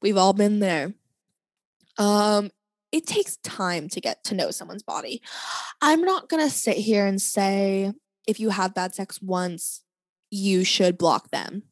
[0.00, 0.94] We've all been there.
[1.98, 2.50] Um,
[2.92, 5.22] it takes time to get to know someone's body.
[5.80, 7.92] I'm not going to sit here and say
[8.26, 9.82] if you have bad sex once,
[10.30, 11.62] you should block them.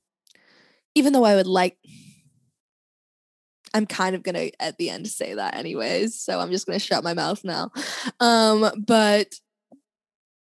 [0.94, 1.76] Even though I would like,
[3.74, 7.04] I'm kind of gonna at the end say that anyways, so I'm just gonna shut
[7.04, 7.70] my mouth now.
[8.20, 9.34] Um, but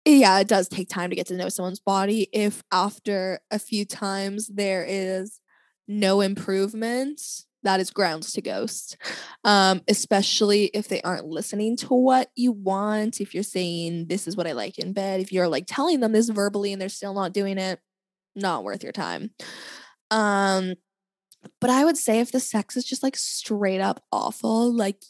[0.06, 2.28] yeah, it does take time to get to know someone's body.
[2.34, 5.40] If after a few times there is
[5.88, 7.22] no improvement,
[7.64, 8.98] that is grounds to ghost.
[9.44, 13.22] Um, especially if they aren't listening to what you want.
[13.22, 16.12] If you're saying, This is what I like in bed, if you're like telling them
[16.12, 17.80] this verbally and they're still not doing it,
[18.36, 19.32] not worth your time.
[20.10, 20.76] Um,
[21.60, 25.02] but I would say if the sex is just like straight up awful, like,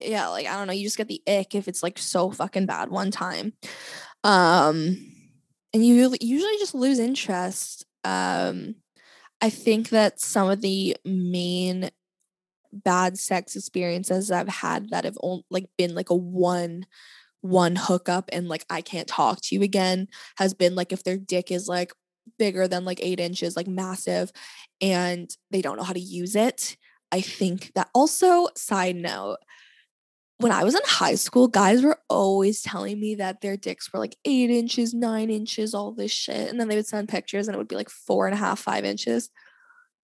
[0.00, 2.66] yeah, like I don't know, you just get the ick if it's like so fucking
[2.66, 3.52] bad one time.
[4.24, 4.96] Um,
[5.72, 7.84] and you usually just lose interest.
[8.04, 8.76] Um,
[9.40, 11.90] I think that some of the main
[12.72, 16.86] bad sex experiences I've had that have only like been like a one
[17.40, 21.16] one hookup and like I can't talk to you again has been like if their
[21.16, 21.92] dick is like
[22.38, 24.32] bigger than like eight inches, like massive,
[24.80, 26.76] and they don't know how to use it.
[27.12, 29.38] I think that also, side note,
[30.38, 33.98] when I was in high school, guys were always telling me that their dicks were
[33.98, 36.50] like eight inches, nine inches, all this shit.
[36.50, 38.58] And then they would send pictures and it would be like four and a half,
[38.58, 39.30] five inches.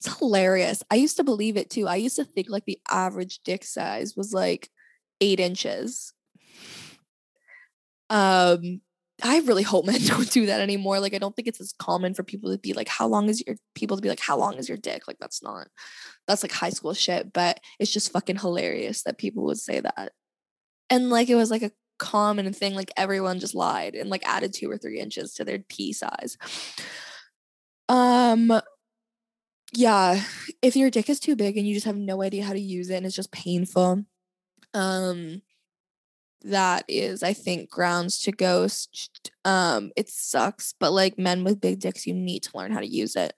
[0.01, 0.83] It's hilarious.
[0.91, 1.87] I used to believe it too.
[1.87, 4.71] I used to think like the average dick size was like
[5.21, 6.15] eight inches.
[8.09, 8.81] Um,
[9.23, 10.99] I really hope men don't do that anymore.
[10.99, 13.43] Like, I don't think it's as common for people to be like, how long is
[13.47, 15.07] your people to be like, how long is your dick?
[15.07, 15.69] Like, that's not,
[16.27, 20.13] that's like high school shit, but it's just fucking hilarious that people would say that
[20.93, 24.53] and like it was like a common thing like everyone just lied and like added
[24.53, 26.37] two or three inches to their pea size.
[27.89, 28.61] Um
[29.75, 30.23] yeah
[30.61, 32.91] if your dick is too big and you just have no idea how to use
[32.91, 34.05] it and it's just painful
[34.75, 35.41] um
[36.43, 41.81] that is i think grounds to ghost um it sucks but like men with big
[41.81, 43.33] dicks you need to learn how to use it.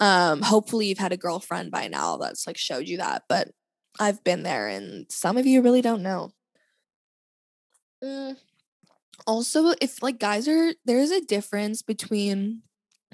[0.00, 3.48] Um hopefully you've had a girlfriend by now that's like showed you that but
[4.00, 6.32] i've been there and some of you really don't know
[8.02, 8.36] Mm.
[9.26, 12.62] Also, if like guys are there's a difference between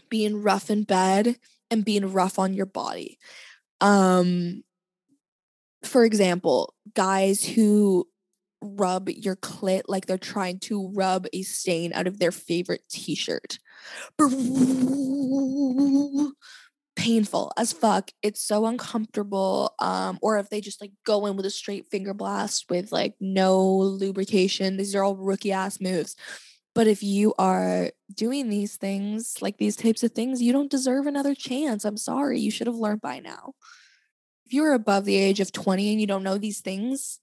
[0.09, 1.37] being rough in bed
[1.71, 3.19] and being rough on your body.
[3.81, 4.63] Um
[5.85, 8.09] for example, guys who
[8.63, 13.59] rub your clit like they're trying to rub a stain out of their favorite t-shirt
[16.97, 18.11] painful as fuck.
[18.23, 19.75] It's so uncomfortable.
[19.79, 23.15] Um, or if they just like go in with a straight finger blast with like
[23.21, 26.17] no lubrication, these are all rookie ass moves.
[26.75, 31.07] But if you are doing these things, like these types of things, you don't deserve
[31.07, 31.85] another chance.
[31.85, 32.41] I'm sorry.
[32.41, 33.53] You should have learned by now.
[34.45, 37.21] If you're above the age of 20 and you don't know these things,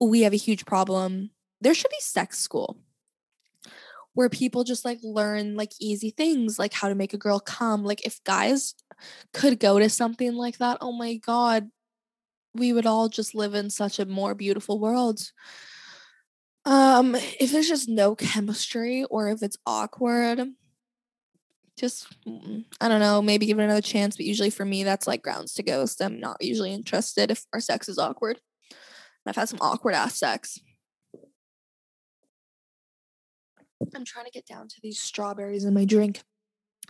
[0.00, 1.30] we have a huge problem.
[1.60, 2.78] There should be sex school
[4.14, 7.84] where people just like learn like easy things like how to make a girl come
[7.84, 8.74] like if guys
[9.32, 11.70] could go to something like that oh my god
[12.54, 15.20] we would all just live in such a more beautiful world.
[16.64, 20.46] Um if there's just no chemistry or if it's awkward
[21.78, 25.06] just mm, i don't know maybe give it another chance but usually for me that's
[25.06, 26.02] like grounds to ghost.
[26.02, 28.38] I'm not usually interested if our sex is awkward.
[29.26, 30.58] I've had some awkward ass sex
[33.94, 36.22] I'm trying to get down to these strawberries in my drink.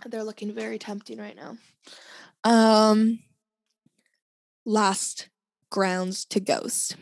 [0.05, 1.57] They're looking very tempting right now.
[2.43, 3.19] Um
[4.65, 5.29] last
[5.69, 6.95] grounds to ghost.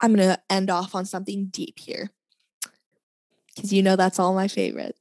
[0.00, 2.10] I'm going to end off on something deep here
[3.54, 4.96] because you know that's all my favorite.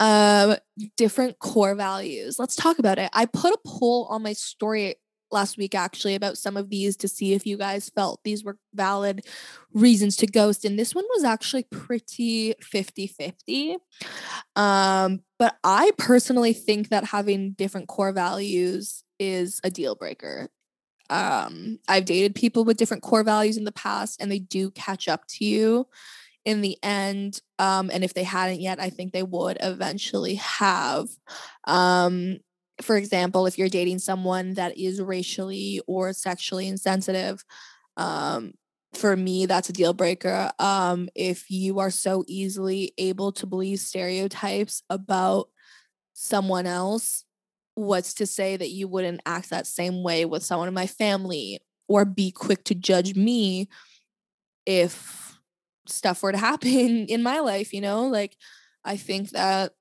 [0.00, 0.56] Um,
[0.96, 2.38] different core values.
[2.38, 3.08] Let's talk about it.
[3.12, 4.96] I put a poll on my story
[5.30, 8.58] last week actually about some of these to see if you guys felt these were
[8.74, 9.24] valid
[9.72, 13.76] reasons to ghost and this one was actually pretty 50-50
[14.54, 20.48] um but i personally think that having different core values is a deal breaker.
[21.10, 25.08] Um i've dated people with different core values in the past and they do catch
[25.08, 25.86] up to you
[26.44, 31.08] in the end um and if they hadn't yet i think they would eventually have.
[31.64, 32.38] Um
[32.82, 37.44] for example, if you're dating someone that is racially or sexually insensitive,
[37.96, 38.52] um,
[38.94, 40.50] for me, that's a deal breaker.
[40.58, 45.48] Um, if you are so easily able to believe stereotypes about
[46.12, 47.24] someone else,
[47.74, 51.60] what's to say that you wouldn't act that same way with someone in my family
[51.88, 53.68] or be quick to judge me
[54.64, 55.38] if
[55.86, 58.06] stuff were to happen in my life, you know?
[58.06, 58.36] Like,
[58.84, 59.72] I think that,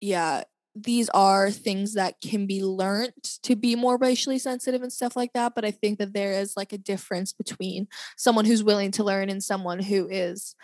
[0.00, 0.44] yeah,
[0.82, 3.12] these are things that can be learned
[3.42, 6.56] to be more racially sensitive and stuff like that but i think that there is
[6.56, 10.54] like a difference between someone who's willing to learn and someone who is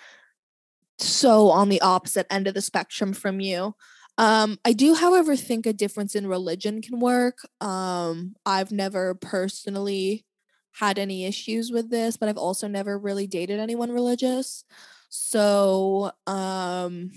[0.99, 3.75] so on the opposite end of the spectrum from you.
[4.17, 7.39] Um, i do however think a difference in religion can work.
[7.61, 10.25] Um, i've never personally
[10.73, 14.65] had any issues with this but i've also never really dated anyone religious.
[15.09, 17.11] So um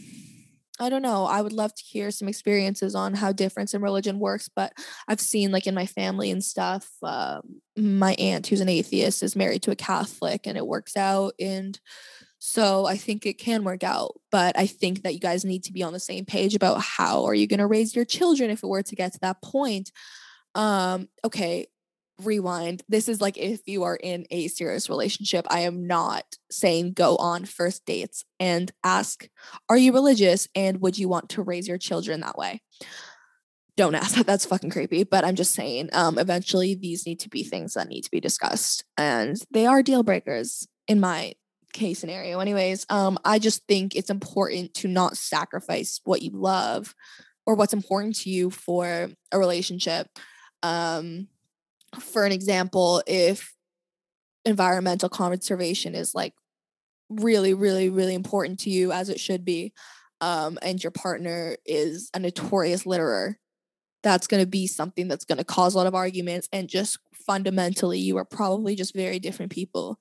[0.80, 1.26] I don't know.
[1.26, 4.74] I would love to hear some experiences on how difference in religion works, but
[5.08, 7.42] I've seen like in my family and stuff, uh,
[7.76, 11.34] my aunt who's an atheist is married to a Catholic and it works out.
[11.40, 11.80] And
[12.40, 15.74] so I think it can work out, but I think that you guys need to
[15.74, 18.64] be on the same page about how are you going to raise your children if
[18.64, 19.92] it were to get to that point.
[20.54, 21.68] Um, okay,
[22.24, 22.84] rewind.
[22.90, 25.46] This is like if you are in a serious relationship.
[25.50, 29.28] I am not saying go on first dates and ask,
[29.70, 30.48] Are you religious?
[30.56, 32.62] And would you want to raise your children that way?
[33.76, 34.26] Don't ask that.
[34.26, 35.04] That's fucking creepy.
[35.04, 38.20] But I'm just saying, um, eventually these need to be things that need to be
[38.20, 38.84] discussed.
[38.98, 41.34] And they are deal breakers in my
[41.74, 42.40] case scenario.
[42.40, 46.96] Anyways, um, I just think it's important to not sacrifice what you love
[47.46, 50.08] or what's important to you for a relationship.
[50.64, 51.28] Um,
[52.00, 53.54] for an example, if
[54.46, 56.34] environmental conservation is like
[57.10, 59.74] really, really, really important to you, as it should be,
[60.22, 63.36] um, and your partner is a notorious litterer,
[64.04, 66.48] that's going to be something that's going to cause a lot of arguments.
[66.52, 70.00] And just fundamentally, you are probably just very different people.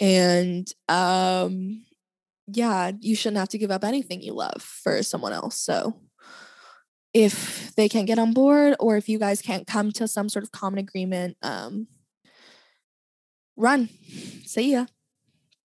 [0.00, 1.84] And um,
[2.46, 5.56] yeah, you shouldn't have to give up anything you love for someone else.
[5.56, 6.00] So
[7.18, 10.44] if they can't get on board or if you guys can't come to some sort
[10.44, 11.88] of common agreement, um,
[13.56, 13.88] run.
[14.44, 14.86] See ya.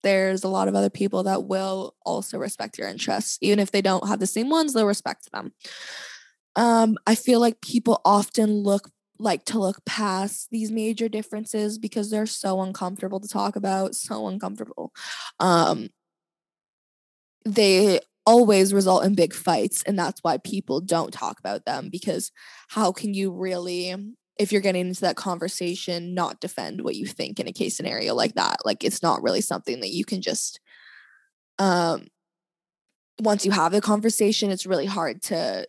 [0.02, 3.38] There's a lot of other people that will also respect your interests.
[3.40, 5.52] Even if they don't have the same ones, they'll respect them.
[6.56, 8.90] Um, I feel like people often look
[9.20, 14.26] like to look past these major differences because they're so uncomfortable to talk about, so
[14.26, 14.92] uncomfortable.
[15.38, 15.90] Um,
[17.44, 22.32] they always result in big fights and that's why people don't talk about them because
[22.68, 23.94] how can you really
[24.38, 28.14] if you're getting into that conversation not defend what you think in a case scenario
[28.14, 28.56] like that?
[28.64, 30.60] Like it's not really something that you can just
[31.58, 32.06] um
[33.20, 35.64] once you have the conversation it's really hard to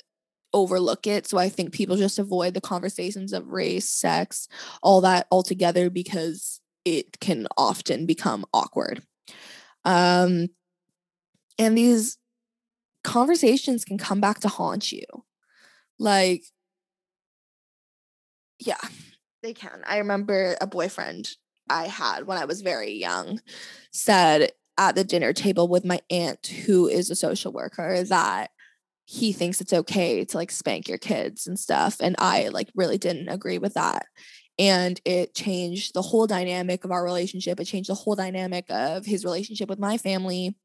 [0.53, 1.27] overlook it.
[1.27, 4.47] So i think people just avoid the conversations of race sex
[4.81, 9.03] all that altogether because it can often become awkward.
[9.83, 10.47] Um
[11.59, 12.17] and these
[13.05, 15.05] conversations can come back to haunt you.
[15.99, 16.43] Like,
[18.59, 18.81] yeah,
[19.41, 19.81] they can.
[19.85, 21.29] I remember a boyfriend
[21.69, 23.41] I had when I was very young
[23.91, 28.51] said at the dinner table with my aunt, who is a social worker, that
[29.05, 31.97] he thinks it's okay to like spank your kids and stuff.
[32.01, 34.07] And I like really didn't agree with that.
[34.57, 37.59] And it changed the whole dynamic of our relationship.
[37.59, 40.57] It changed the whole dynamic of his relationship with my family.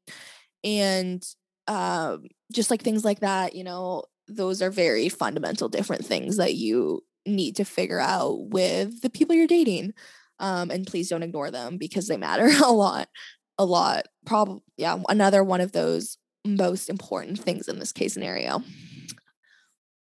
[0.63, 1.23] And
[1.67, 6.55] um, just like things like that, you know, those are very fundamental different things that
[6.55, 9.93] you need to figure out with the people you're dating.
[10.39, 13.09] Um, and please don't ignore them because they matter a lot.
[13.57, 14.07] A lot.
[14.25, 18.63] Probably, yeah, another one of those most important things in this case scenario.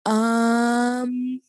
[0.06, 1.41] Um,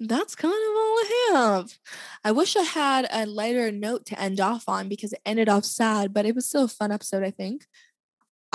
[0.00, 1.78] that's kind of all I have.
[2.24, 5.64] I wish I had a lighter note to end off on because it ended off
[5.64, 7.66] sad, but it was still a fun episode, I think.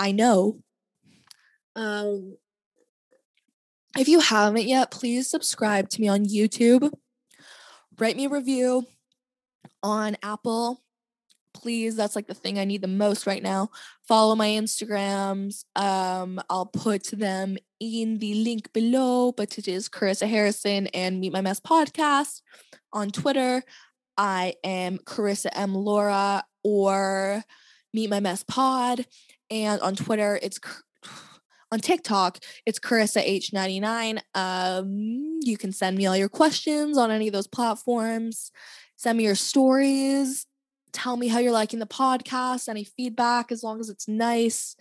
[0.00, 0.58] I know.
[1.76, 2.38] Um,
[3.98, 6.90] if you haven't yet, please subscribe to me on YouTube.
[7.98, 8.86] Write me a review.
[9.82, 10.82] on Apple.
[11.52, 13.70] Please, that's like the thing I need the most right now.
[14.06, 15.64] Follow my Instagrams.
[15.76, 21.32] Um, I'll put them in the link below, but it is Carissa Harrison and Meet
[21.32, 22.42] My Mess podcast
[22.92, 23.62] on Twitter.
[24.16, 25.74] I am Carissa M.
[25.74, 27.44] Laura or
[27.92, 29.06] Meet My Mess Pod.
[29.50, 30.58] And on Twitter, it's
[31.72, 34.20] on TikTok, it's Carissa H99.
[34.34, 38.50] Um, you can send me all your questions on any of those platforms.
[38.96, 40.46] Send me your stories.
[40.92, 44.76] Tell me how you're liking the podcast, any feedback, as long as it's nice.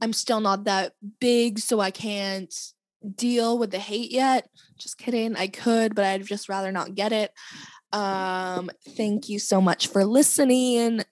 [0.00, 2.54] I'm still not that big, so I can't
[3.14, 4.48] deal with the hate yet.
[4.78, 5.36] Just kidding.
[5.36, 7.32] I could, but I'd just rather not get it.
[7.92, 11.02] Um, thank you so much for listening.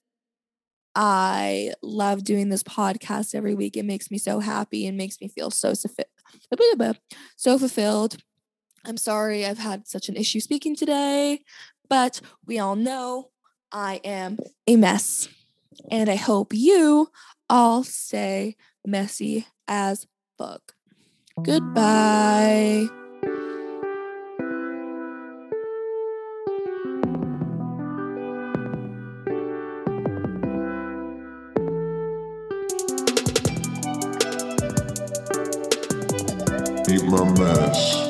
[0.98, 3.76] I love doing this podcast every week.
[3.76, 8.16] It makes me so happy and makes me feel so so fulfilled.
[8.84, 11.42] I'm sorry I've had such an issue speaking today,
[11.90, 13.30] but we all know
[13.70, 15.28] I am a mess.
[15.90, 17.08] And I hope you
[17.50, 20.06] all stay messy as
[20.38, 20.72] fuck.
[21.42, 22.88] Goodbye.
[37.04, 38.05] My mess.